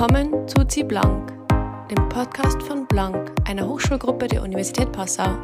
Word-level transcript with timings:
Willkommen 0.00 0.48
zu 0.48 0.66
Zi 0.66 0.82
Blank, 0.82 1.30
dem 1.90 2.08
Podcast 2.08 2.62
von 2.62 2.86
Blank, 2.86 3.32
einer 3.46 3.68
Hochschulgruppe 3.68 4.28
der 4.28 4.42
Universität 4.42 4.90
Passau. 4.92 5.36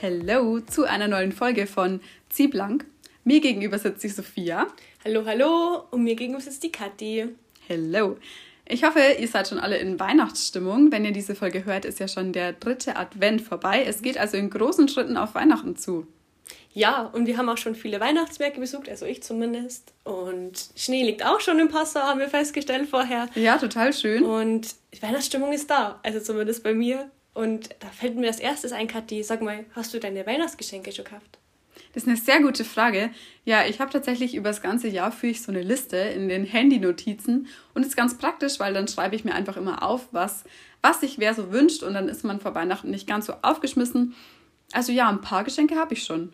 Hallo 0.00 0.60
zu 0.60 0.84
einer 0.84 1.06
neuen 1.06 1.32
Folge 1.32 1.66
von 1.66 2.00
Zi 2.30 2.48
Blank. 2.48 2.86
Mir 3.24 3.42
gegenüber 3.42 3.78
sitzt 3.78 4.02
die 4.04 4.08
Sophia. 4.08 4.68
Hallo, 5.04 5.26
hallo. 5.26 5.84
Und 5.90 6.04
mir 6.04 6.16
gegenüber 6.16 6.40
sitzt 6.40 6.62
die 6.62 6.72
Kathi. 6.72 7.28
Hallo. 7.68 8.16
Ich 8.66 8.84
hoffe, 8.84 9.00
ihr 9.18 9.28
seid 9.28 9.48
schon 9.48 9.58
alle 9.58 9.76
in 9.76 10.00
Weihnachtsstimmung. 10.00 10.90
Wenn 10.90 11.04
ihr 11.04 11.12
diese 11.12 11.34
Folge 11.34 11.66
hört, 11.66 11.84
ist 11.84 12.00
ja 12.00 12.08
schon 12.08 12.32
der 12.32 12.54
dritte 12.54 12.96
Advent 12.96 13.42
vorbei. 13.42 13.84
Es 13.86 14.00
geht 14.00 14.16
also 14.16 14.38
in 14.38 14.48
großen 14.48 14.88
Schritten 14.88 15.18
auf 15.18 15.34
Weihnachten 15.34 15.76
zu. 15.76 16.06
Ja, 16.72 17.02
und 17.02 17.26
wir 17.26 17.36
haben 17.36 17.48
auch 17.48 17.56
schon 17.56 17.74
viele 17.74 17.98
Weihnachtsmärkte 17.98 18.60
besucht, 18.60 18.88
also 18.88 19.04
ich 19.04 19.22
zumindest. 19.22 19.92
Und 20.04 20.68
Schnee 20.76 21.04
liegt 21.04 21.24
auch 21.24 21.40
schon 21.40 21.58
im 21.58 21.68
Passau, 21.68 22.00
haben 22.00 22.20
wir 22.20 22.28
festgestellt 22.28 22.88
vorher. 22.88 23.28
Ja, 23.34 23.58
total 23.58 23.92
schön. 23.92 24.24
Und 24.24 24.76
die 24.94 25.02
Weihnachtsstimmung 25.02 25.52
ist 25.52 25.68
da, 25.68 25.98
also 26.02 26.20
zumindest 26.20 26.62
bei 26.62 26.72
mir. 26.72 27.10
Und 27.34 27.70
da 27.80 27.88
fällt 27.88 28.16
mir 28.16 28.28
als 28.28 28.40
erstes 28.40 28.72
ein, 28.72 28.86
Kathi, 28.86 29.22
sag 29.22 29.42
mal, 29.42 29.64
hast 29.74 29.92
du 29.94 29.98
deine 29.98 30.26
Weihnachtsgeschenke 30.26 30.92
schon 30.92 31.04
gekauft? 31.04 31.38
Das 31.92 32.04
ist 32.04 32.08
eine 32.08 32.16
sehr 32.16 32.40
gute 32.40 32.64
Frage. 32.64 33.10
Ja, 33.44 33.66
ich 33.66 33.80
habe 33.80 33.90
tatsächlich 33.90 34.34
über 34.34 34.50
das 34.50 34.62
ganze 34.62 34.88
Jahr 34.88 35.10
führe 35.10 35.32
ich 35.32 35.42
so 35.42 35.50
eine 35.50 35.62
Liste 35.62 35.96
in 35.96 36.28
den 36.28 36.44
Handy-Notizen 36.44 37.48
und 37.74 37.82
es 37.82 37.88
ist 37.88 37.96
ganz 37.96 38.16
praktisch, 38.16 38.60
weil 38.60 38.74
dann 38.74 38.86
schreibe 38.86 39.16
ich 39.16 39.24
mir 39.24 39.34
einfach 39.34 39.56
immer 39.56 39.82
auf, 39.82 40.06
was, 40.12 40.44
was 40.82 41.00
sich 41.00 41.18
wer 41.18 41.34
so 41.34 41.50
wünscht 41.50 41.82
und 41.82 41.94
dann 41.94 42.08
ist 42.08 42.24
man 42.24 42.40
vor 42.40 42.54
Weihnachten 42.54 42.90
nicht 42.90 43.08
ganz 43.08 43.26
so 43.26 43.34
aufgeschmissen. 43.42 44.14
Also 44.72 44.92
ja, 44.92 45.08
ein 45.08 45.20
paar 45.20 45.42
Geschenke 45.42 45.76
habe 45.76 45.94
ich 45.94 46.04
schon. 46.04 46.32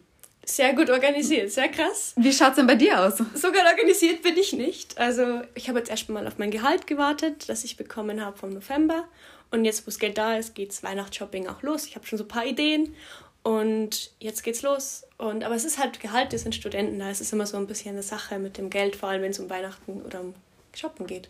Sehr 0.48 0.74
gut 0.74 0.90
organisiert, 0.90 1.50
sehr 1.50 1.68
krass. 1.68 2.14
Wie 2.16 2.32
schaut 2.32 2.50
es 2.50 2.56
denn 2.56 2.68
bei 2.68 2.76
dir 2.76 3.00
aus? 3.00 3.18
So 3.34 3.48
gut 3.48 3.64
organisiert 3.68 4.22
bin 4.22 4.36
ich 4.38 4.52
nicht. 4.52 4.96
Also 4.96 5.42
ich 5.56 5.68
habe 5.68 5.80
jetzt 5.80 5.90
erstmal 5.90 6.24
auf 6.26 6.38
mein 6.38 6.52
Gehalt 6.52 6.86
gewartet, 6.86 7.48
das 7.48 7.64
ich 7.64 7.76
bekommen 7.76 8.24
habe 8.24 8.38
vom 8.38 8.50
November. 8.50 9.08
Und 9.50 9.64
jetzt, 9.64 9.82
wo 9.82 9.86
das 9.86 9.98
Geld 9.98 10.18
da 10.18 10.36
ist, 10.36 10.54
geht's 10.54 10.84
Weihnachtsshopping 10.84 11.48
auch 11.48 11.62
los. 11.62 11.86
Ich 11.86 11.96
habe 11.96 12.06
schon 12.06 12.16
so 12.16 12.24
ein 12.24 12.28
paar 12.28 12.46
Ideen 12.46 12.94
und 13.42 14.12
jetzt 14.20 14.44
geht's 14.44 14.62
los. 14.62 15.02
Und, 15.18 15.42
aber 15.42 15.56
es 15.56 15.64
ist 15.64 15.78
halt 15.78 15.98
Gehalt, 15.98 16.30
wir 16.30 16.38
sind 16.38 16.54
Studenten, 16.54 17.00
da 17.00 17.10
ist 17.10 17.20
es 17.20 17.32
immer 17.32 17.46
so 17.46 17.56
ein 17.56 17.66
bisschen 17.66 17.94
eine 17.94 18.04
Sache 18.04 18.38
mit 18.38 18.56
dem 18.56 18.70
Geld, 18.70 18.94
vor 18.94 19.08
allem 19.08 19.22
wenn 19.22 19.32
es 19.32 19.40
um 19.40 19.50
Weihnachten 19.50 20.00
oder 20.02 20.20
um 20.20 20.34
Shoppen 20.74 21.08
geht. 21.08 21.28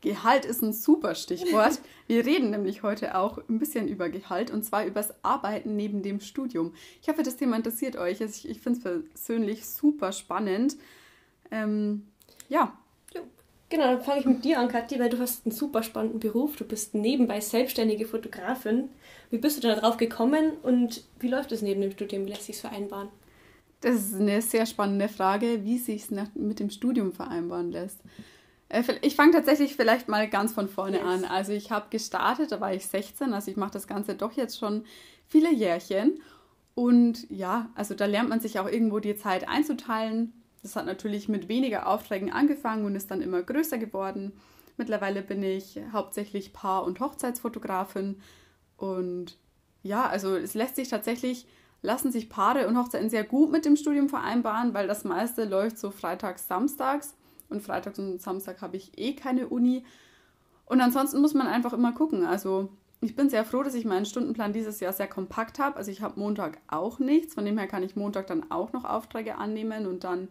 Gehalt 0.00 0.44
ist 0.44 0.62
ein 0.62 0.72
super 0.72 1.14
Stichwort. 1.14 1.80
Wir 2.06 2.24
reden 2.24 2.50
nämlich 2.50 2.82
heute 2.82 3.16
auch 3.16 3.38
ein 3.48 3.58
bisschen 3.58 3.86
über 3.86 4.08
Gehalt 4.08 4.50
und 4.50 4.64
zwar 4.64 4.84
über 4.84 5.00
das 5.00 5.14
Arbeiten 5.22 5.76
neben 5.76 6.02
dem 6.02 6.20
Studium. 6.20 6.72
Ich 7.02 7.08
hoffe, 7.08 7.22
das 7.22 7.36
Thema 7.36 7.56
interessiert 7.56 7.96
euch. 7.96 8.20
Ich, 8.20 8.48
ich 8.48 8.60
finde 8.60 8.78
es 8.78 9.04
persönlich 9.10 9.66
super 9.66 10.12
spannend. 10.12 10.76
Ähm, 11.50 12.06
ja. 12.48 12.76
Genau, 13.68 13.84
dann 13.84 14.02
fange 14.02 14.20
ich 14.20 14.26
mit 14.26 14.44
dir 14.44 14.58
an, 14.58 14.66
Kathi, 14.66 14.98
weil 14.98 15.10
du 15.10 15.18
hast 15.20 15.46
einen 15.46 15.54
super 15.54 15.84
spannenden 15.84 16.18
Beruf. 16.18 16.56
Du 16.56 16.64
bist 16.64 16.94
nebenbei 16.94 17.40
selbstständige 17.40 18.04
Fotografin. 18.04 18.88
Wie 19.30 19.38
bist 19.38 19.62
du 19.62 19.68
da 19.68 19.76
drauf 19.76 19.96
gekommen 19.96 20.54
und 20.62 21.04
wie 21.20 21.28
läuft 21.28 21.52
es 21.52 21.62
neben 21.62 21.80
dem 21.80 21.92
Studium? 21.92 22.26
Wie 22.26 22.30
lässt 22.30 22.46
sich 22.46 22.56
vereinbaren? 22.56 23.10
Das 23.80 23.94
ist 23.94 24.14
eine 24.16 24.42
sehr 24.42 24.66
spannende 24.66 25.08
Frage, 25.08 25.64
wie 25.64 25.78
sich 25.78 26.02
es 26.02 26.34
mit 26.34 26.58
dem 26.58 26.70
Studium 26.70 27.12
vereinbaren 27.12 27.70
lässt. 27.70 28.00
Äh, 28.70 28.82
ich 29.02 29.16
fange 29.16 29.32
tatsächlich 29.32 29.76
vielleicht 29.76 30.08
mal 30.08 30.26
ganz 30.28 30.54
von 30.54 30.68
vorne 30.68 30.98
yes. 30.98 31.06
an. 31.06 31.24
Also 31.26 31.52
ich 31.52 31.70
habe 31.70 31.86
gestartet, 31.90 32.52
da 32.52 32.60
war 32.60 32.72
ich 32.72 32.86
16, 32.86 33.34
also 33.34 33.50
ich 33.50 33.58
mache 33.58 33.72
das 33.72 33.86
Ganze 33.86 34.14
doch 34.14 34.32
jetzt 34.32 34.58
schon 34.58 34.84
viele 35.26 35.52
Jährchen. 35.52 36.22
Und 36.74 37.28
ja, 37.30 37.68
also 37.74 37.94
da 37.94 38.06
lernt 38.06 38.30
man 38.30 38.40
sich 38.40 38.58
auch 38.58 38.68
irgendwo 38.68 39.00
die 39.00 39.16
Zeit 39.16 39.46
einzuteilen. 39.48 40.32
Das 40.62 40.76
hat 40.76 40.86
natürlich 40.86 41.28
mit 41.28 41.48
weniger 41.48 41.86
Aufträgen 41.86 42.32
angefangen 42.32 42.86
und 42.86 42.94
ist 42.94 43.10
dann 43.10 43.20
immer 43.20 43.42
größer 43.42 43.76
geworden. 43.76 44.32
Mittlerweile 44.76 45.20
bin 45.22 45.42
ich 45.42 45.78
hauptsächlich 45.92 46.52
Paar- 46.52 46.84
und 46.84 47.00
Hochzeitsfotografin. 47.00 48.20
Und 48.76 49.36
ja, 49.82 50.06
also 50.06 50.36
es 50.36 50.54
lässt 50.54 50.76
sich 50.76 50.88
tatsächlich, 50.88 51.46
lassen 51.82 52.12
sich 52.12 52.30
Paare 52.30 52.66
und 52.66 52.78
Hochzeiten 52.78 53.10
sehr 53.10 53.24
gut 53.24 53.50
mit 53.50 53.64
dem 53.64 53.76
Studium 53.76 54.08
vereinbaren, 54.08 54.72
weil 54.72 54.86
das 54.86 55.04
meiste 55.04 55.44
läuft 55.44 55.78
so 55.78 55.90
freitags, 55.90 56.46
samstags. 56.46 57.14
Und 57.50 57.62
freitags 57.62 57.98
und 57.98 58.22
Samstag 58.22 58.62
habe 58.62 58.76
ich 58.76 58.98
eh 58.98 59.14
keine 59.14 59.48
Uni. 59.48 59.84
Und 60.66 60.80
ansonsten 60.80 61.20
muss 61.20 61.34
man 61.34 61.48
einfach 61.48 61.72
immer 61.72 61.92
gucken. 61.92 62.24
Also 62.24 62.70
ich 63.00 63.16
bin 63.16 63.30
sehr 63.30 63.44
froh, 63.44 63.62
dass 63.62 63.74
ich 63.74 63.84
meinen 63.84 64.04
Stundenplan 64.04 64.52
dieses 64.52 64.78
Jahr 64.80 64.92
sehr 64.92 65.08
kompakt 65.08 65.58
habe. 65.58 65.76
Also 65.76 65.90
ich 65.90 66.02
habe 66.02 66.20
Montag 66.20 66.58
auch 66.68 66.98
nichts. 66.98 67.34
Von 67.34 67.44
dem 67.44 67.58
her 67.58 67.66
kann 67.66 67.82
ich 67.82 67.96
Montag 67.96 68.26
dann 68.26 68.50
auch 68.50 68.72
noch 68.72 68.84
Aufträge 68.84 69.36
annehmen 69.36 69.86
und 69.86 70.04
dann, 70.04 70.28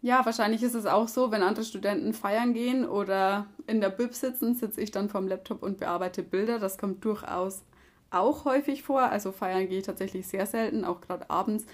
ja, 0.00 0.24
wahrscheinlich 0.24 0.62
ist 0.62 0.74
es 0.74 0.86
auch 0.86 1.08
so, 1.08 1.32
wenn 1.32 1.42
andere 1.42 1.64
Studenten 1.64 2.14
feiern 2.14 2.54
gehen 2.54 2.88
oder 2.88 3.46
in 3.66 3.80
der 3.80 3.90
Bib 3.90 4.14
sitzen, 4.14 4.54
sitze 4.54 4.80
ich 4.80 4.92
dann 4.92 5.08
vorm 5.08 5.26
Laptop 5.26 5.62
und 5.62 5.78
bearbeite 5.78 6.22
Bilder. 6.22 6.60
Das 6.60 6.78
kommt 6.78 7.04
durchaus 7.04 7.62
auch 8.10 8.44
häufig 8.44 8.84
vor. 8.84 9.02
Also 9.02 9.32
feiern 9.32 9.68
gehe 9.68 9.80
ich 9.80 9.86
tatsächlich 9.86 10.28
sehr 10.28 10.46
selten, 10.46 10.84
auch 10.84 11.00
gerade 11.00 11.28
abends. 11.28 11.66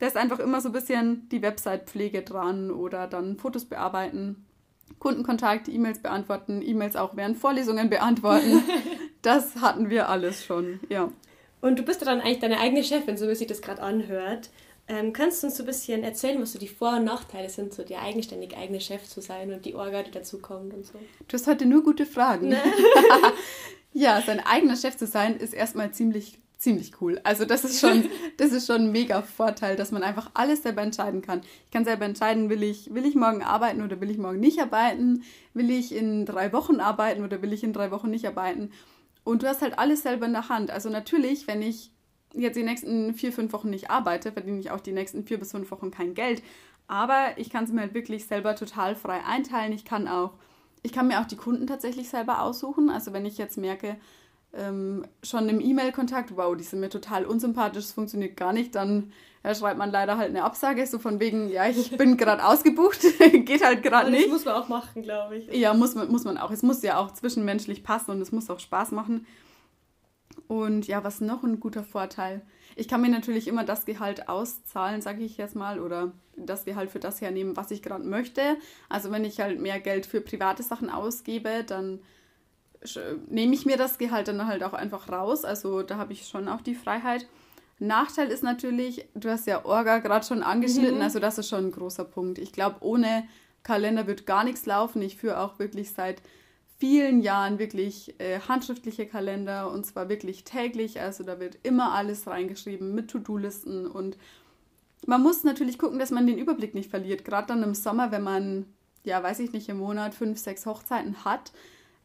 Da 0.00 0.06
ist 0.06 0.16
einfach 0.16 0.38
immer 0.38 0.60
so 0.60 0.70
ein 0.70 0.72
bisschen 0.72 1.28
die 1.28 1.42
Website-Pflege 1.42 2.22
dran 2.22 2.70
oder 2.70 3.06
dann 3.06 3.36
Fotos 3.36 3.66
bearbeiten, 3.66 4.46
Kundenkontakt, 4.98 5.68
E-Mails 5.68 6.00
beantworten, 6.00 6.62
E-Mails 6.62 6.96
auch 6.96 7.16
während 7.16 7.36
Vorlesungen 7.36 7.90
beantworten. 7.90 8.62
das 9.22 9.56
hatten 9.56 9.90
wir 9.90 10.08
alles 10.08 10.44
schon, 10.44 10.80
ja. 10.88 11.12
Und 11.60 11.78
du 11.78 11.82
bist 11.82 12.00
ja 12.00 12.06
dann 12.06 12.20
eigentlich 12.20 12.38
deine 12.38 12.58
eigene 12.58 12.82
Chefin, 12.82 13.18
so 13.18 13.28
wie 13.28 13.34
sich 13.34 13.46
das 13.46 13.60
gerade 13.60 13.82
anhört. 13.82 14.48
Ähm, 14.88 15.12
kannst 15.12 15.42
du 15.42 15.46
uns 15.46 15.56
so 15.58 15.62
ein 15.62 15.66
bisschen 15.66 16.02
erzählen, 16.02 16.40
was 16.40 16.52
so 16.52 16.58
die 16.58 16.66
Vor- 16.66 16.96
und 16.96 17.04
Nachteile 17.04 17.50
sind, 17.50 17.72
so 17.72 17.84
dir 17.84 18.00
eigenständig 18.00 18.56
eigene 18.56 18.80
Chef 18.80 19.04
zu 19.06 19.20
sein 19.20 19.52
und 19.52 19.64
die 19.66 19.74
Orga, 19.74 20.02
die 20.02 20.10
dazu 20.10 20.38
kommt 20.38 20.72
und 20.72 20.86
so? 20.86 20.98
Du 21.28 21.34
hast 21.34 21.46
heute 21.46 21.66
nur 21.66 21.84
gute 21.84 22.06
Fragen. 22.06 22.48
Ne? 22.48 22.60
ja, 23.92 24.20
sein 24.22 24.40
eigener 24.40 24.76
Chef 24.76 24.96
zu 24.96 25.06
sein, 25.06 25.36
ist 25.36 25.52
erstmal 25.52 25.92
ziemlich 25.92 26.38
ziemlich 26.60 27.00
cool. 27.00 27.18
Also 27.24 27.46
das 27.46 27.64
ist 27.64 27.80
schon, 27.80 28.04
das 28.36 28.52
ist 28.52 28.66
schon 28.66 28.82
ein 28.82 28.92
mega 28.92 29.22
Vorteil, 29.22 29.76
dass 29.76 29.90
man 29.90 30.02
einfach 30.02 30.30
alles 30.34 30.62
selber 30.62 30.82
entscheiden 30.82 31.22
kann. 31.22 31.40
Ich 31.64 31.70
kann 31.70 31.84
selber 31.84 32.04
entscheiden, 32.04 32.50
will 32.50 32.62
ich, 32.62 32.94
will 32.94 33.06
ich 33.06 33.14
morgen 33.14 33.42
arbeiten 33.42 33.82
oder 33.82 34.00
will 34.00 34.10
ich 34.10 34.18
morgen 34.18 34.38
nicht 34.38 34.60
arbeiten? 34.60 35.24
Will 35.54 35.70
ich 35.70 35.94
in 35.94 36.26
drei 36.26 36.52
Wochen 36.52 36.78
arbeiten 36.78 37.24
oder 37.24 37.42
will 37.42 37.52
ich 37.52 37.64
in 37.64 37.72
drei 37.72 37.90
Wochen 37.90 38.10
nicht 38.10 38.26
arbeiten? 38.26 38.70
Und 39.24 39.42
du 39.42 39.48
hast 39.48 39.62
halt 39.62 39.78
alles 39.78 40.02
selber 40.02 40.26
in 40.26 40.32
der 40.32 40.48
Hand. 40.50 40.70
Also 40.70 40.90
natürlich, 40.90 41.46
wenn 41.48 41.62
ich 41.62 41.90
jetzt 42.34 42.56
die 42.56 42.62
nächsten 42.62 43.14
vier, 43.14 43.32
fünf 43.32 43.52
Wochen 43.54 43.70
nicht 43.70 43.90
arbeite, 43.90 44.30
verdiene 44.30 44.60
ich 44.60 44.70
auch 44.70 44.80
die 44.80 44.92
nächsten 44.92 45.24
vier 45.24 45.38
bis 45.38 45.52
fünf 45.52 45.70
Wochen 45.70 45.90
kein 45.90 46.14
Geld. 46.14 46.42
Aber 46.88 47.28
ich 47.36 47.48
kann 47.48 47.64
es 47.64 47.72
mir 47.72 47.80
halt 47.80 47.94
wirklich 47.94 48.26
selber 48.26 48.54
total 48.54 48.96
frei 48.96 49.24
einteilen. 49.24 49.72
Ich 49.72 49.86
kann 49.86 50.08
auch, 50.08 50.32
ich 50.82 50.92
kann 50.92 51.08
mir 51.08 51.20
auch 51.20 51.26
die 51.26 51.36
Kunden 51.36 51.66
tatsächlich 51.66 52.10
selber 52.10 52.42
aussuchen. 52.42 52.90
Also 52.90 53.14
wenn 53.14 53.24
ich 53.24 53.38
jetzt 53.38 53.56
merke, 53.56 53.96
ähm, 54.52 55.04
schon 55.22 55.48
im 55.48 55.60
E-Mail-Kontakt, 55.60 56.36
wow, 56.36 56.56
die 56.56 56.64
sind 56.64 56.80
mir 56.80 56.88
total 56.88 57.24
unsympathisch, 57.24 57.84
das 57.84 57.92
funktioniert 57.92 58.36
gar 58.36 58.52
nicht, 58.52 58.74
dann 58.74 59.12
ja, 59.44 59.54
schreibt 59.54 59.78
man 59.78 59.90
leider 59.90 60.18
halt 60.18 60.30
eine 60.30 60.44
Absage, 60.44 60.86
so 60.86 60.98
von 60.98 61.18
wegen, 61.20 61.50
ja, 61.50 61.66
ich 61.66 61.90
bin 61.96 62.16
gerade 62.16 62.44
ausgebucht, 62.44 63.00
geht 63.32 63.64
halt 63.64 63.82
gerade 63.82 64.10
nicht. 64.10 64.26
Das 64.26 64.32
muss 64.32 64.44
man 64.44 64.54
auch 64.54 64.68
machen, 64.68 65.02
glaube 65.02 65.38
ich. 65.38 65.52
Ja, 65.52 65.72
muss 65.72 65.94
man, 65.94 66.10
muss 66.10 66.24
man 66.24 66.36
auch. 66.36 66.50
Es 66.50 66.62
muss 66.62 66.82
ja 66.82 66.98
auch 66.98 67.12
zwischenmenschlich 67.12 67.82
passen 67.82 68.10
und 68.10 68.20
es 68.20 68.32
muss 68.32 68.50
auch 68.50 68.60
Spaß 68.60 68.90
machen. 68.90 69.26
Und 70.46 70.86
ja, 70.88 71.04
was 71.04 71.20
noch 71.20 71.42
ein 71.42 71.60
guter 71.60 71.84
Vorteil? 71.84 72.42
Ich 72.76 72.88
kann 72.88 73.00
mir 73.00 73.08
natürlich 73.08 73.48
immer 73.48 73.64
das 73.64 73.84
Gehalt 73.84 74.28
auszahlen, 74.28 75.00
sage 75.00 75.22
ich 75.22 75.36
jetzt 75.36 75.56
mal, 75.56 75.80
oder 75.80 76.12
das 76.36 76.64
Gehalt 76.64 76.90
für 76.90 76.98
das 76.98 77.20
hernehmen, 77.20 77.56
was 77.56 77.70
ich 77.70 77.82
gerade 77.82 78.04
möchte. 78.04 78.56
Also 78.88 79.10
wenn 79.10 79.24
ich 79.24 79.40
halt 79.40 79.60
mehr 79.60 79.80
Geld 79.80 80.06
für 80.06 80.20
private 80.20 80.62
Sachen 80.62 80.90
ausgebe, 80.90 81.64
dann 81.66 82.00
nehme 83.28 83.54
ich 83.54 83.66
mir 83.66 83.76
das 83.76 83.98
Gehalt 83.98 84.28
dann 84.28 84.46
halt 84.46 84.62
auch 84.62 84.72
einfach 84.72 85.08
raus. 85.08 85.44
Also 85.44 85.82
da 85.82 85.96
habe 85.96 86.12
ich 86.12 86.26
schon 86.26 86.48
auch 86.48 86.60
die 86.60 86.74
Freiheit. 86.74 87.26
Nachteil 87.78 88.28
ist 88.28 88.42
natürlich, 88.42 89.06
du 89.14 89.30
hast 89.30 89.46
ja 89.46 89.64
Orga 89.64 89.98
gerade 89.98 90.26
schon 90.26 90.42
angeschnitten, 90.42 90.96
mhm. 90.96 91.02
also 91.02 91.18
das 91.18 91.38
ist 91.38 91.48
schon 91.48 91.66
ein 91.66 91.72
großer 91.72 92.04
Punkt. 92.04 92.38
Ich 92.38 92.52
glaube, 92.52 92.76
ohne 92.80 93.24
Kalender 93.62 94.06
wird 94.06 94.26
gar 94.26 94.44
nichts 94.44 94.66
laufen. 94.66 95.00
Ich 95.02 95.16
führe 95.16 95.40
auch 95.40 95.58
wirklich 95.58 95.92
seit 95.92 96.22
vielen 96.78 97.20
Jahren 97.20 97.58
wirklich 97.58 98.18
äh, 98.18 98.40
handschriftliche 98.40 99.06
Kalender 99.06 99.70
und 99.70 99.84
zwar 99.84 100.08
wirklich 100.08 100.44
täglich. 100.44 101.00
Also 101.00 101.24
da 101.24 101.38
wird 101.40 101.58
immer 101.62 101.92
alles 101.92 102.26
reingeschrieben 102.26 102.94
mit 102.94 103.10
To-Do-Listen 103.10 103.86
und 103.86 104.16
man 105.06 105.22
muss 105.22 105.44
natürlich 105.44 105.78
gucken, 105.78 105.98
dass 105.98 106.10
man 106.10 106.26
den 106.26 106.38
Überblick 106.38 106.74
nicht 106.74 106.90
verliert. 106.90 107.24
Gerade 107.24 107.48
dann 107.48 107.62
im 107.62 107.74
Sommer, 107.74 108.12
wenn 108.12 108.22
man, 108.22 108.66
ja, 109.04 109.22
weiß 109.22 109.40
ich 109.40 109.52
nicht, 109.52 109.68
im 109.68 109.78
Monat 109.78 110.14
fünf, 110.14 110.38
sechs 110.38 110.66
Hochzeiten 110.66 111.24
hat, 111.24 111.52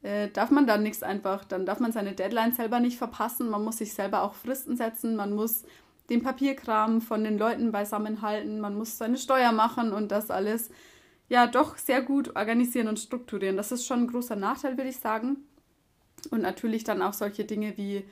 äh, 0.06 0.30
darf 0.30 0.52
man 0.52 0.68
dann 0.68 0.84
nichts 0.84 1.02
einfach, 1.02 1.44
dann 1.46 1.66
darf 1.66 1.80
man 1.80 1.92
seine 1.92 2.14
Deadline 2.14 2.54
selber 2.54 2.80
nicht 2.80 2.98
verpassen, 2.98 3.50
man 3.50 3.64
muss 3.64 3.78
sich 3.80 3.94
selber 3.94 4.22
auch 4.22 4.36
Fristen 4.36 4.78
setzen, 4.78 5.16
man 5.16 5.34
muss 5.34 5.64
den 6.12 6.22
Papierkram 6.22 7.02
von 7.02 7.24
den 7.24 7.40
Leuten 7.40 7.72
beisammen 7.72 8.22
halten, 8.22 8.60
man 8.60 8.78
muss 8.78 9.00
seine 9.00 9.18
Steuer 9.18 9.52
machen 9.52 9.94
und 9.94 10.12
das 10.12 10.30
alles 10.30 10.70
ja 11.28 11.48
doch 11.48 11.78
sehr 11.78 12.04
gut 12.04 12.36
organisieren 12.36 12.88
und 12.88 13.00
strukturieren. 13.00 13.58
Das 13.58 13.72
ist 13.72 13.88
schon 13.88 14.02
ein 14.02 14.08
großer 14.08 14.36
Nachteil, 14.36 14.78
würde 14.78 14.92
ich 14.92 15.00
sagen. 15.00 15.38
Und 16.30 16.44
natürlich 16.44 16.84
dann 16.84 17.02
auch 17.02 17.14
solche 17.14 17.44
Dinge 17.44 17.76
wie 17.76 18.06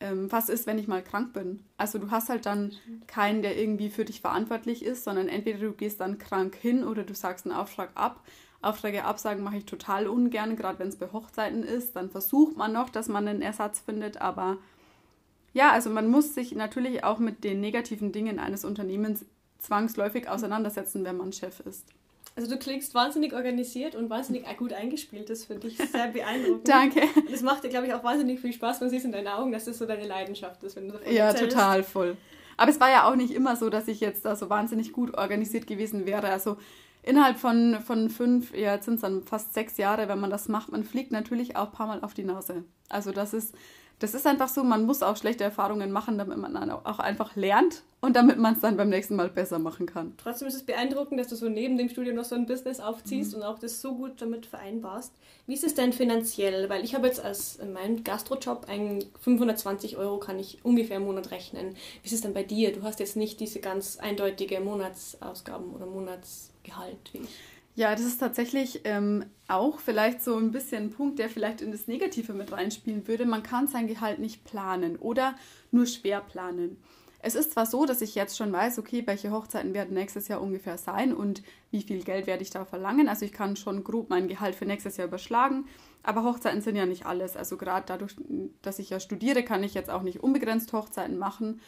ähm, 0.00 0.30
was 0.30 0.50
ist, 0.50 0.66
wenn 0.66 0.78
ich 0.78 0.86
mal 0.86 1.02
krank 1.02 1.32
bin? 1.32 1.60
Also 1.78 1.98
du 1.98 2.10
hast 2.10 2.28
halt 2.28 2.44
dann 2.44 2.72
keinen, 3.06 3.40
der 3.40 3.58
irgendwie 3.58 3.88
für 3.88 4.04
dich 4.04 4.20
verantwortlich 4.20 4.84
ist, 4.84 5.04
sondern 5.04 5.28
entweder 5.28 5.60
du 5.60 5.72
gehst 5.72 6.00
dann 6.00 6.18
krank 6.18 6.56
hin 6.56 6.84
oder 6.84 7.04
du 7.04 7.14
sagst 7.14 7.46
einen 7.46 7.56
Auftrag 7.56 7.90
ab. 7.94 8.20
Aufträge 8.62 9.04
absagen 9.04 9.42
mache 9.44 9.56
ich 9.58 9.64
total 9.64 10.06
ungern, 10.08 10.56
gerade 10.56 10.78
wenn 10.78 10.88
es 10.88 10.96
bei 10.96 11.08
Hochzeiten 11.12 11.62
ist. 11.62 11.96
Dann 11.96 12.10
versucht 12.10 12.56
man 12.56 12.72
noch, 12.72 12.88
dass 12.90 13.08
man 13.08 13.26
einen 13.28 13.42
Ersatz 13.42 13.80
findet, 13.80 14.20
aber 14.20 14.56
ja, 15.52 15.72
also 15.72 15.90
man 15.90 16.08
muss 16.08 16.34
sich 16.34 16.54
natürlich 16.54 17.04
auch 17.04 17.18
mit 17.18 17.44
den 17.44 17.60
negativen 17.60 18.12
Dingen 18.12 18.38
eines 18.38 18.64
Unternehmens 18.64 19.24
zwangsläufig 19.58 20.28
auseinandersetzen, 20.28 21.04
wenn 21.04 21.16
man 21.16 21.32
Chef 21.32 21.60
ist. 21.60 21.86
Also 22.34 22.48
du 22.50 22.56
klingst 22.56 22.94
wahnsinnig 22.94 23.34
organisiert 23.34 23.94
und 23.94 24.08
wahnsinnig 24.08 24.44
gut 24.56 24.72
eingespielt. 24.72 25.28
Das 25.28 25.44
finde 25.44 25.66
ich 25.66 25.76
sehr 25.76 26.08
beeindruckend. 26.12 26.66
Danke. 26.66 27.02
Und 27.16 27.30
es 27.30 27.42
macht 27.42 27.62
dir, 27.62 27.68
glaube 27.68 27.86
ich, 27.86 27.92
auch 27.92 28.02
wahnsinnig 28.02 28.40
viel 28.40 28.54
Spaß. 28.54 28.80
Man 28.80 28.88
sieht 28.88 29.00
es 29.00 29.04
in 29.04 29.12
deinen 29.12 29.28
Augen, 29.28 29.52
dass 29.52 29.66
das 29.66 29.76
so 29.76 29.84
deine 29.84 30.06
Leidenschaft 30.06 30.62
ist, 30.64 30.74
wenn 30.76 30.86
du 30.88 30.94
davon 30.94 31.12
Ja, 31.12 31.26
erzählst. 31.26 31.52
total 31.54 31.82
voll. 31.82 32.16
Aber 32.56 32.70
es 32.70 32.80
war 32.80 32.90
ja 32.90 33.06
auch 33.10 33.16
nicht 33.16 33.32
immer 33.34 33.56
so, 33.56 33.68
dass 33.68 33.86
ich 33.88 34.00
jetzt 34.00 34.24
da 34.24 34.34
so 34.36 34.48
wahnsinnig 34.48 34.92
gut 34.92 35.14
organisiert 35.18 35.66
gewesen 35.66 36.06
wäre. 36.06 36.28
Also 36.30 36.56
innerhalb 37.02 37.38
von, 37.38 37.78
von 37.84 38.10
fünf, 38.10 38.54
ja, 38.54 38.74
jetzt 38.74 38.86
sind 38.86 38.94
es 38.94 39.00
dann 39.00 39.22
fast 39.22 39.54
sechs 39.54 39.76
Jahre, 39.76 40.08
wenn 40.08 40.20
man 40.20 40.30
das 40.30 40.48
macht, 40.48 40.72
man 40.72 40.84
fliegt 40.84 41.12
natürlich 41.12 41.56
auch 41.56 41.66
ein 41.66 41.72
paar 41.72 41.86
Mal 41.86 42.02
auf 42.02 42.14
die 42.14 42.24
Nase. 42.24 42.64
Also 42.88 43.10
das 43.12 43.34
ist, 43.34 43.54
das 43.98 44.14
ist 44.14 44.26
einfach 44.26 44.48
so, 44.48 44.64
man 44.64 44.84
muss 44.84 45.02
auch 45.02 45.16
schlechte 45.16 45.44
Erfahrungen 45.44 45.92
machen, 45.92 46.18
damit 46.18 46.36
man 46.38 46.54
dann 46.54 46.70
auch 46.70 46.98
einfach 46.98 47.36
lernt 47.36 47.82
und 48.00 48.16
damit 48.16 48.36
man 48.36 48.54
es 48.54 48.60
dann 48.60 48.76
beim 48.76 48.88
nächsten 48.88 49.14
Mal 49.14 49.28
besser 49.28 49.60
machen 49.60 49.86
kann. 49.86 50.14
Trotzdem 50.16 50.48
ist 50.48 50.54
es 50.54 50.64
beeindruckend, 50.64 51.20
dass 51.20 51.28
du 51.28 51.36
so 51.36 51.48
neben 51.48 51.78
dem 51.78 51.88
Studium 51.88 52.16
noch 52.16 52.24
so 52.24 52.34
ein 52.34 52.46
Business 52.46 52.80
aufziehst 52.80 53.32
und 53.32 53.44
auch 53.44 53.60
das 53.60 53.80
so 53.80 53.94
gut 53.94 54.20
damit 54.20 54.44
vereinbarst. 54.46 55.12
Wie 55.46 55.54
ist 55.54 55.62
es 55.62 55.74
denn 55.74 55.92
finanziell? 55.92 56.68
Weil 56.68 56.84
ich 56.84 56.96
habe 56.96 57.06
jetzt 57.06 57.24
als 57.24 57.56
in 57.56 57.72
meinem 57.72 58.02
Gastrojob 58.02 58.66
einen 58.68 59.04
520 59.20 59.96
Euro 59.98 60.18
kann 60.18 60.40
ich 60.40 60.64
ungefähr 60.64 60.96
im 60.96 61.04
Monat 61.04 61.30
rechnen. 61.30 61.76
Wie 62.02 62.06
ist 62.06 62.12
es 62.12 62.22
denn 62.22 62.34
bei 62.34 62.42
dir? 62.42 62.72
Du 62.72 62.82
hast 62.82 62.98
jetzt 62.98 63.16
nicht 63.16 63.38
diese 63.38 63.60
ganz 63.60 63.98
eindeutige 63.98 64.58
Monatsausgaben 64.60 65.72
oder 65.72 65.86
Monatsgehalt 66.62 67.10
wie 67.12 67.18
ich. 67.18 67.38
Ja, 67.74 67.92
das 67.92 68.02
ist 68.02 68.18
tatsächlich 68.18 68.82
ähm, 68.84 69.24
auch 69.48 69.80
vielleicht 69.80 70.22
so 70.22 70.36
ein 70.36 70.52
bisschen 70.52 70.84
ein 70.84 70.90
Punkt, 70.90 71.18
der 71.18 71.30
vielleicht 71.30 71.62
in 71.62 71.72
das 71.72 71.86
Negative 71.86 72.34
mit 72.34 72.52
reinspielen 72.52 73.08
würde. 73.08 73.24
Man 73.24 73.42
kann 73.42 73.66
sein 73.66 73.86
Gehalt 73.86 74.18
nicht 74.18 74.44
planen 74.44 74.96
oder 74.96 75.34
nur 75.70 75.86
schwer 75.86 76.20
planen. 76.20 76.76
Es 77.24 77.34
ist 77.34 77.52
zwar 77.52 77.64
so, 77.64 77.86
dass 77.86 78.02
ich 78.02 78.14
jetzt 78.14 78.36
schon 78.36 78.52
weiß, 78.52 78.78
okay, 78.78 79.04
welche 79.06 79.30
Hochzeiten 79.30 79.72
werden 79.72 79.94
nächstes 79.94 80.28
Jahr 80.28 80.42
ungefähr 80.42 80.76
sein 80.76 81.14
und 81.14 81.42
wie 81.70 81.82
viel 81.82 82.02
Geld 82.02 82.26
werde 82.26 82.42
ich 82.42 82.50
da 82.50 82.64
verlangen. 82.64 83.08
Also 83.08 83.24
ich 83.24 83.32
kann 83.32 83.56
schon 83.56 83.84
grob 83.84 84.10
mein 84.10 84.28
Gehalt 84.28 84.56
für 84.56 84.66
nächstes 84.66 84.96
Jahr 84.96 85.06
überschlagen, 85.06 85.66
aber 86.02 86.24
Hochzeiten 86.24 86.60
sind 86.60 86.76
ja 86.76 86.84
nicht 86.84 87.06
alles. 87.06 87.36
Also 87.36 87.56
gerade 87.56 87.84
dadurch, 87.86 88.16
dass 88.60 88.80
ich 88.80 88.90
ja 88.90 88.98
studiere, 89.00 89.44
kann 89.44 89.62
ich 89.62 89.72
jetzt 89.72 89.88
auch 89.88 90.02
nicht 90.02 90.20
unbegrenzt 90.20 90.72
Hochzeiten 90.72 91.16
machen. 91.16 91.60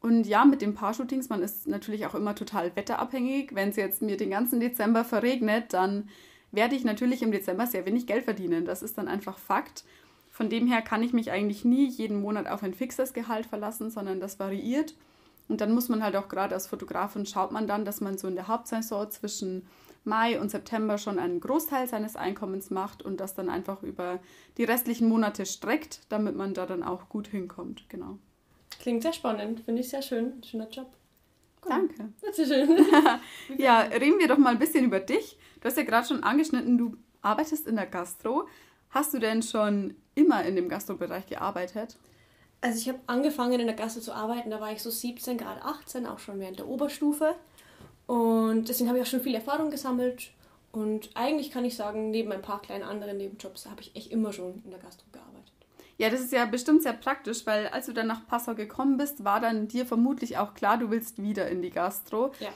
Und 0.00 0.26
ja, 0.26 0.44
mit 0.44 0.62
den 0.62 0.74
Paar-Shootings, 0.74 1.28
man 1.28 1.42
ist 1.42 1.66
natürlich 1.66 2.06
auch 2.06 2.14
immer 2.14 2.34
total 2.34 2.74
wetterabhängig. 2.76 3.54
Wenn 3.54 3.70
es 3.70 3.76
jetzt 3.76 4.00
mir 4.00 4.16
den 4.16 4.30
ganzen 4.30 4.60
Dezember 4.60 5.04
verregnet, 5.04 5.72
dann 5.72 6.08
werde 6.52 6.76
ich 6.76 6.84
natürlich 6.84 7.22
im 7.22 7.32
Dezember 7.32 7.66
sehr 7.66 7.84
wenig 7.84 8.06
Geld 8.06 8.24
verdienen. 8.24 8.64
Das 8.64 8.82
ist 8.82 8.96
dann 8.96 9.08
einfach 9.08 9.38
Fakt. 9.38 9.84
Von 10.30 10.48
dem 10.48 10.68
her 10.68 10.82
kann 10.82 11.02
ich 11.02 11.12
mich 11.12 11.32
eigentlich 11.32 11.64
nie 11.64 11.88
jeden 11.88 12.20
Monat 12.20 12.46
auf 12.46 12.62
ein 12.62 12.74
fixes 12.74 13.12
Gehalt 13.12 13.46
verlassen, 13.46 13.90
sondern 13.90 14.20
das 14.20 14.38
variiert. 14.38 14.94
Und 15.48 15.60
dann 15.60 15.74
muss 15.74 15.88
man 15.88 16.04
halt 16.04 16.14
auch 16.14 16.28
gerade 16.28 16.54
als 16.54 16.68
Fotografin 16.68 17.26
schaut 17.26 17.50
man 17.50 17.66
dann, 17.66 17.84
dass 17.84 18.00
man 18.00 18.18
so 18.18 18.28
in 18.28 18.36
der 18.36 18.48
Hauptsaison 18.48 19.10
zwischen 19.10 19.66
Mai 20.04 20.40
und 20.40 20.50
September 20.50 20.96
schon 20.96 21.18
einen 21.18 21.40
Großteil 21.40 21.88
seines 21.88 22.16
Einkommens 22.16 22.70
macht 22.70 23.02
und 23.02 23.18
das 23.18 23.34
dann 23.34 23.48
einfach 23.48 23.82
über 23.82 24.20
die 24.58 24.64
restlichen 24.64 25.08
Monate 25.08 25.44
streckt, 25.44 26.00
damit 26.08 26.36
man 26.36 26.54
da 26.54 26.66
dann 26.66 26.82
auch 26.82 27.08
gut 27.08 27.26
hinkommt. 27.26 27.88
Genau. 27.88 28.18
Klingt 28.78 29.02
sehr 29.02 29.12
spannend, 29.12 29.60
finde 29.60 29.80
ich 29.80 29.88
sehr 29.88 30.02
schön. 30.02 30.42
Schöner 30.44 30.68
Job. 30.68 30.90
Danke. 31.66 32.12
Das 32.20 32.38
ist 32.38 32.48
schön. 32.48 32.86
Ja, 33.58 33.80
reden 33.80 34.18
wir 34.18 34.28
doch 34.28 34.38
mal 34.38 34.50
ein 34.50 34.58
bisschen 34.58 34.84
über 34.84 35.00
dich. 35.00 35.36
Du 35.60 35.68
hast 35.68 35.76
ja 35.76 35.82
gerade 35.82 36.06
schon 36.06 36.22
angeschnitten, 36.22 36.78
du 36.78 36.96
arbeitest 37.22 37.66
in 37.66 37.76
der 37.76 37.86
Gastro. 37.86 38.46
Hast 38.90 39.12
du 39.12 39.18
denn 39.18 39.42
schon 39.42 39.94
immer 40.14 40.44
in 40.44 40.56
dem 40.56 40.68
Gastrobereich 40.68 41.26
gearbeitet? 41.26 41.96
Also 42.60 42.78
ich 42.78 42.88
habe 42.88 42.98
angefangen 43.06 43.60
in 43.60 43.66
der 43.66 43.76
Gastro 43.76 44.00
zu 44.00 44.12
arbeiten, 44.12 44.50
da 44.50 44.60
war 44.60 44.72
ich 44.72 44.82
so 44.82 44.90
17, 44.90 45.38
gerade 45.38 45.62
18, 45.62 46.06
auch 46.06 46.18
schon 46.18 46.40
während 46.40 46.58
der 46.58 46.68
Oberstufe. 46.68 47.34
Und 48.06 48.68
deswegen 48.68 48.88
habe 48.88 48.98
ich 48.98 49.04
auch 49.04 49.10
schon 49.10 49.20
viel 49.20 49.34
Erfahrung 49.34 49.70
gesammelt. 49.70 50.30
Und 50.72 51.10
eigentlich 51.14 51.50
kann 51.50 51.64
ich 51.64 51.76
sagen, 51.76 52.10
neben 52.10 52.32
ein 52.32 52.42
paar 52.42 52.60
kleinen 52.60 52.84
anderen 52.84 53.16
Nebenjobs 53.16 53.66
habe 53.66 53.80
ich 53.82 53.94
echt 53.94 54.10
immer 54.10 54.32
schon 54.32 54.62
in 54.64 54.70
der 54.70 54.80
Gastro 54.80 55.04
gearbeitet. 55.12 55.27
Ja, 55.98 56.10
das 56.10 56.20
ist 56.20 56.32
ja 56.32 56.44
bestimmt 56.46 56.82
sehr 56.82 56.92
praktisch, 56.92 57.44
weil 57.44 57.66
als 57.66 57.86
du 57.86 57.92
dann 57.92 58.06
nach 58.06 58.26
Passau 58.26 58.54
gekommen 58.54 58.96
bist, 58.96 59.24
war 59.24 59.40
dann 59.40 59.66
dir 59.66 59.84
vermutlich 59.84 60.38
auch 60.38 60.54
klar, 60.54 60.78
du 60.78 60.90
willst 60.90 61.20
wieder 61.20 61.48
in 61.48 61.60
die 61.60 61.70
Gastro. 61.70 62.32
Ja. 62.38 62.50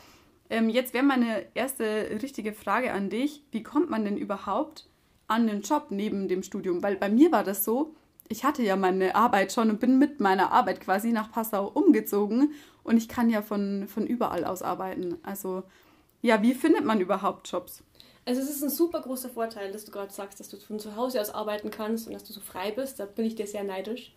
Ähm, 0.49 0.69
jetzt 0.69 0.95
wäre 0.95 1.05
meine 1.05 1.47
erste 1.55 1.85
richtige 2.23 2.53
Frage 2.53 2.93
an 2.93 3.11
dich. 3.11 3.43
Wie 3.51 3.65
kommt 3.65 3.91
man 3.91 4.05
denn 4.05 4.17
überhaupt 4.17 4.89
an 5.27 5.49
den 5.49 5.63
Job 5.63 5.87
neben 5.91 6.29
dem 6.29 6.45
Studium? 6.45 6.85
Weil 6.85 6.97
bei 6.97 7.09
mir 7.09 7.33
war 7.33 7.43
das 7.43 7.65
so, 7.65 7.97
ich 8.29 8.45
hatte 8.45 8.63
ja 8.63 8.77
meine 8.77 9.17
Arbeit 9.17 9.53
schon 9.53 9.71
und 9.71 9.81
bin 9.81 9.99
mit 9.99 10.21
meiner 10.21 10.53
Arbeit 10.53 10.81
quasi 10.81 11.11
nach 11.11 11.33
Passau 11.33 11.67
umgezogen 11.67 12.53
und 12.85 12.97
ich 12.97 13.09
kann 13.09 13.29
ja 13.29 13.43
von, 13.43 13.89
von 13.89 14.07
überall 14.07 14.45
aus 14.45 14.63
arbeiten. 14.63 15.19
Also 15.25 15.65
ja, 16.21 16.43
wie 16.43 16.55
findet 16.55 16.85
man 16.85 17.01
überhaupt 17.01 17.51
Jobs? 17.51 17.83
Also 18.25 18.41
es 18.41 18.49
ist 18.49 18.63
ein 18.63 18.71
super 18.71 19.01
großer 19.01 19.29
Vorteil, 19.29 19.73
dass 19.73 19.85
du 19.85 19.91
gerade 19.91 20.13
sagst, 20.13 20.39
dass 20.39 20.49
du 20.49 20.57
von 20.59 20.79
zu 20.79 20.95
Hause 20.95 21.21
aus 21.21 21.31
arbeiten 21.31 21.71
kannst 21.71 22.07
und 22.07 22.13
dass 22.13 22.25
du 22.25 22.33
so 22.33 22.41
frei 22.41 22.71
bist. 22.71 23.01
Da 23.01 23.07
bin 23.07 23.25
ich 23.25 23.35
dir 23.35 23.47
sehr 23.47 23.65
neidisch. 23.65 24.15